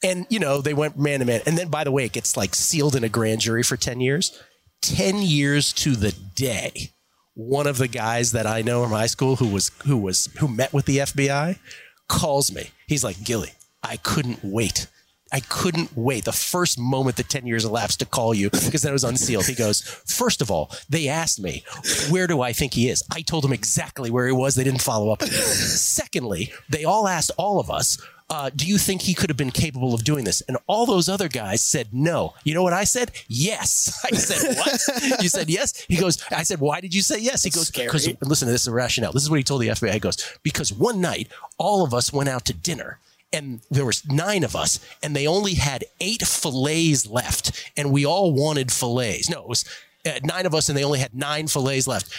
[0.04, 1.42] And you know, they went man to man.
[1.46, 4.00] And then, by the way, it gets like sealed in a grand jury for ten
[4.00, 4.38] years.
[4.82, 6.92] Ten years to the day.
[7.36, 10.48] One of the guys that I know from high school who was who was who
[10.48, 11.60] met with the FBI
[12.08, 12.72] calls me.
[12.88, 13.52] He's like, Gilly,
[13.84, 14.88] I couldn't wait.
[15.32, 18.92] I couldn't wait the first moment the 10 years elapsed to call you because then
[18.92, 19.48] it was unsealed.
[19.48, 21.64] He goes, First of all, they asked me,
[22.10, 23.04] Where do I think he is?
[23.12, 24.56] I told them exactly where he was.
[24.56, 25.24] They didn't follow up.
[25.24, 27.98] Secondly, they all asked all of us,
[28.30, 30.42] uh, Do you think he could have been capable of doing this?
[30.42, 32.34] And all those other guys said no.
[32.44, 33.12] You know what I said?
[33.28, 34.00] Yes.
[34.06, 35.22] I said, What?
[35.22, 35.86] you said yes?
[35.88, 37.44] He goes, I said, Why did you say yes?
[37.44, 39.12] He goes, Because listen to this is the rationale.
[39.12, 39.94] This is what he told the FBI.
[39.94, 43.00] He goes, Because one night, all of us went out to dinner
[43.34, 48.06] and there was nine of us and they only had eight fillets left and we
[48.06, 49.66] all wanted fillets no it was
[50.06, 52.12] uh, nine of us and they only had nine fillets left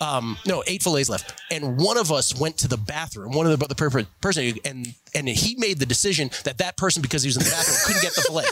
[0.00, 3.58] um, no eight fillets left and one of us went to the bathroom one of
[3.58, 7.28] the, the per- person and and he made the decision that that person because he
[7.28, 8.44] was in the bathroom couldn't get the fillet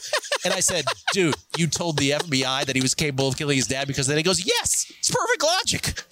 [0.45, 3.67] and i said dude you told the fbi that he was capable of killing his
[3.67, 6.03] dad because then he goes yes it's perfect logic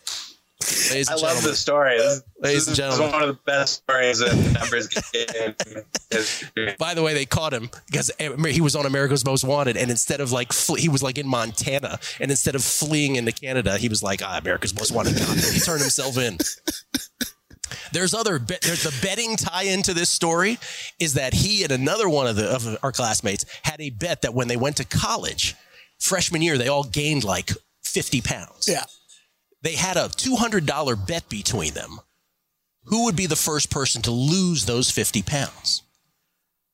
[0.90, 1.98] Ladies I love this story.
[1.98, 3.12] This, Ladies this and is gentlemen.
[3.12, 6.74] one of the best stories in numbers game.
[6.78, 8.10] By the way, they caught him because
[8.48, 11.28] he was on America's Most Wanted, and instead of like fl- he was like in
[11.28, 15.18] Montana, and instead of fleeing into Canada, he was like ah, America's Most Wanted.
[15.18, 16.38] he turned himself in.
[17.92, 20.58] There's other bet there's the betting tie into this story
[20.98, 24.34] is that he and another one of the of our classmates had a bet that
[24.34, 25.54] when they went to college,
[25.98, 27.50] freshman year, they all gained like
[27.84, 28.68] 50 pounds.
[28.68, 28.84] Yeah.
[29.62, 31.98] They had a $200 bet between them.
[32.84, 35.82] Who would be the first person to lose those 50 pounds?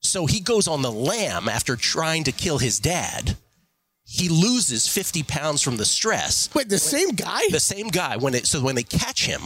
[0.01, 3.37] So he goes on the lam after trying to kill his dad.
[4.05, 6.51] He loses 50 pounds from the stress.
[6.55, 7.41] Wait, the same guy?
[7.51, 8.17] The same guy.
[8.17, 9.41] When it, so when they catch him,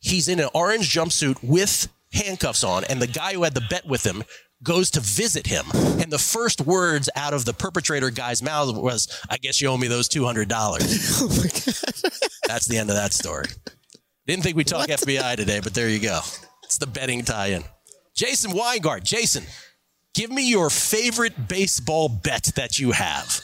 [0.00, 3.86] he's in an orange jumpsuit with handcuffs on, and the guy who had the bet
[3.86, 4.22] with him
[4.62, 5.66] goes to visit him.
[5.72, 9.76] And the first words out of the perpetrator guy's mouth was, I guess you owe
[9.76, 10.48] me those $200.
[11.20, 12.30] oh my God.
[12.46, 13.46] That's the end of that story.
[14.26, 16.20] Didn't think we'd talk FBI today, but there you go.
[16.64, 17.64] It's the betting tie in.
[18.14, 19.04] Jason Weingart.
[19.04, 19.44] Jason,
[20.14, 23.40] give me your favorite baseball bet that you have.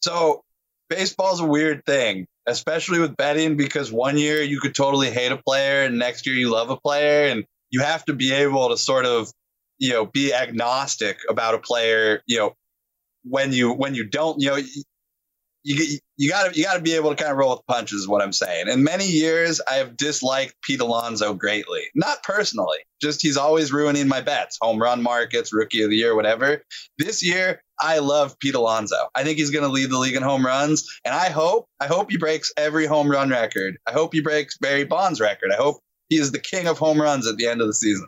[0.00, 0.42] So,
[0.88, 5.36] baseball's a weird thing, especially with betting, because one year you could totally hate a
[5.36, 8.76] player, and next year you love a player, and you have to be able to
[8.76, 9.30] sort of,
[9.78, 12.22] you know, be agnostic about a player.
[12.26, 12.54] You know,
[13.24, 14.58] when you when you don't, you know,
[15.64, 18.02] you you got to you got to be able to kind of roll with punches
[18.02, 18.68] is what I'm saying.
[18.68, 21.82] In many years, I have disliked Pete Alonso greatly.
[21.94, 26.14] Not personally, just he's always ruining my bets, home run markets, rookie of the year,
[26.14, 26.62] whatever.
[26.98, 29.08] This year, I love Pete Alonso.
[29.14, 31.86] I think he's going to lead the league in home runs, and I hope I
[31.86, 33.78] hope he breaks every home run record.
[33.86, 35.50] I hope he breaks Barry Bonds' record.
[35.50, 38.06] I hope he is the king of home runs at the end of the season.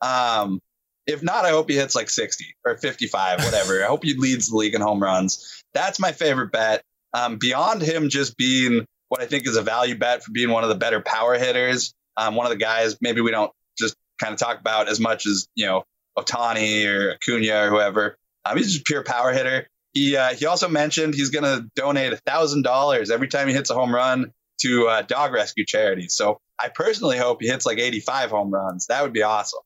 [0.00, 0.60] Um,
[1.06, 3.84] if not, I hope he hits like 60 or 55, whatever.
[3.84, 5.62] I hope he leads the league in home runs.
[5.74, 6.82] That's my favorite bet.
[7.14, 10.64] Um, beyond him just being what I think is a value bet for being one
[10.64, 14.32] of the better power hitters, um, one of the guys maybe we don't just kind
[14.32, 15.84] of talk about as much as you know
[16.18, 18.16] Ohtani or Acuna or whoever.
[18.44, 19.68] Um, he's just pure power hitter.
[19.92, 23.54] He uh, he also mentioned he's going to donate a thousand dollars every time he
[23.54, 26.14] hits a home run to uh, dog rescue charities.
[26.14, 28.86] So I personally hope he hits like 85 home runs.
[28.86, 29.60] That would be awesome.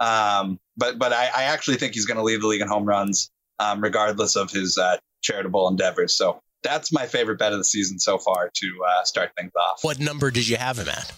[0.00, 2.84] Um, but but I, I, actually think he's going to lead the league in home
[2.84, 6.12] runs, um, regardless of his uh, charitable endeavors.
[6.12, 9.82] So that's my favorite bet of the season so far to uh, start things off.
[9.82, 11.12] What number did you have him at?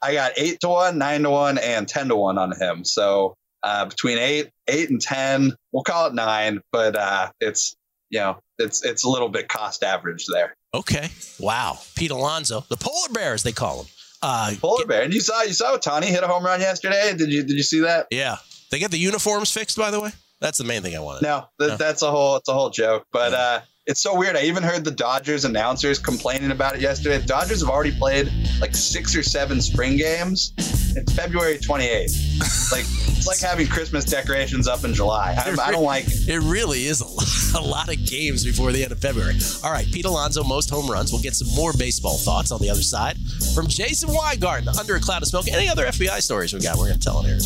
[0.00, 2.84] I got eight to one, nine to one, and ten to one on him.
[2.84, 7.76] So uh, between eight, eight and ten, we'll call it nine, but uh, it's
[8.10, 10.56] you know it's it's a little bit cost average there.
[10.74, 11.08] Okay.
[11.38, 11.78] Wow.
[11.94, 13.86] Pete Alonso, the polar bears they call him.
[14.22, 15.02] Uh, polar bear.
[15.02, 17.14] And you saw you saw Tony hit a home run yesterday.
[17.16, 18.06] Did you did you see that?
[18.10, 18.36] Yeah.
[18.70, 20.10] They get the uniforms fixed, by the way.
[20.40, 21.22] That's the main thing I wanted.
[21.22, 21.76] No, th- no.
[21.76, 23.06] that's a whole it's a whole joke.
[23.12, 24.36] But uh, it's so weird.
[24.36, 27.18] I even heard the Dodgers announcers complaining about it yesterday.
[27.18, 28.30] The Dodgers have already played
[28.60, 30.52] like six or seven spring games.
[30.94, 32.70] It's February 28th.
[32.70, 35.34] like it's like having Christmas decorations up in July.
[35.36, 36.28] I, I don't like it.
[36.28, 39.34] It really is a lot, of games before the end of February.
[39.64, 41.12] All right, Pete Alonso, most home runs.
[41.12, 43.16] We'll get some more baseball thoughts on the other side
[43.54, 45.48] from Jason Weingart, Under a Cloud of Smoke.
[45.48, 46.78] Any other FBI stories we got?
[46.78, 47.40] We're going to tell it here.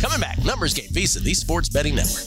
[0.00, 2.26] Coming back, Numbers Game, VSiN, the Sports Betting Network.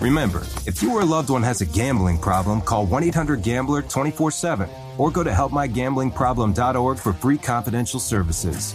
[0.00, 3.82] Remember, if you or a loved one has a gambling problem, call 1 800 Gambler
[3.82, 4.68] 24 7
[4.98, 8.74] or go to helpmygamblingproblem.org for free confidential services.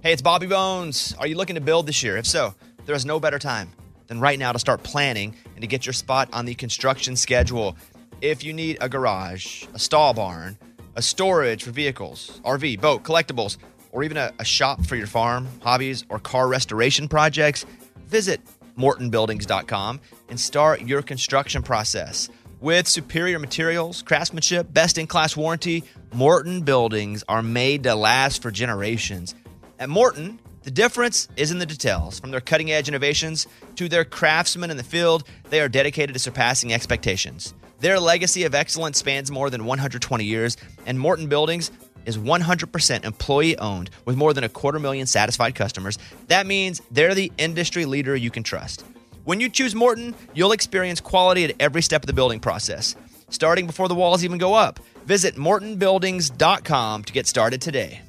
[0.00, 1.14] Hey, it's Bobby Bones.
[1.18, 2.16] Are you looking to build this year?
[2.16, 3.70] If so, there is no better time
[4.06, 7.76] than right now to start planning and to get your spot on the construction schedule.
[8.20, 10.56] If you need a garage, a stall barn,
[10.94, 13.58] a storage for vehicles, RV, boat, collectibles,
[13.92, 17.66] or even a, a shop for your farm, hobbies, or car restoration projects,
[18.06, 18.40] visit
[18.76, 22.28] mortonbuildings.com and start your construction process.
[22.60, 28.50] With superior materials, craftsmanship, best in class warranty, Morton buildings are made to last for
[28.50, 29.34] generations.
[29.78, 32.18] At Morton, the difference is in the details.
[32.18, 33.46] From their cutting edge innovations
[33.76, 37.54] to their craftsmen in the field, they are dedicated to surpassing expectations.
[37.78, 40.56] Their legacy of excellence spans more than 120 years,
[40.86, 41.70] and Morton Buildings
[42.06, 45.98] is 100% employee owned with more than a quarter million satisfied customers.
[46.28, 48.84] That means they're the industry leader you can trust.
[49.24, 52.94] When you choose Morton, you'll experience quality at every step of the building process,
[53.28, 54.78] starting before the walls even go up.
[55.04, 58.02] Visit mortonbuildings.com to get started today.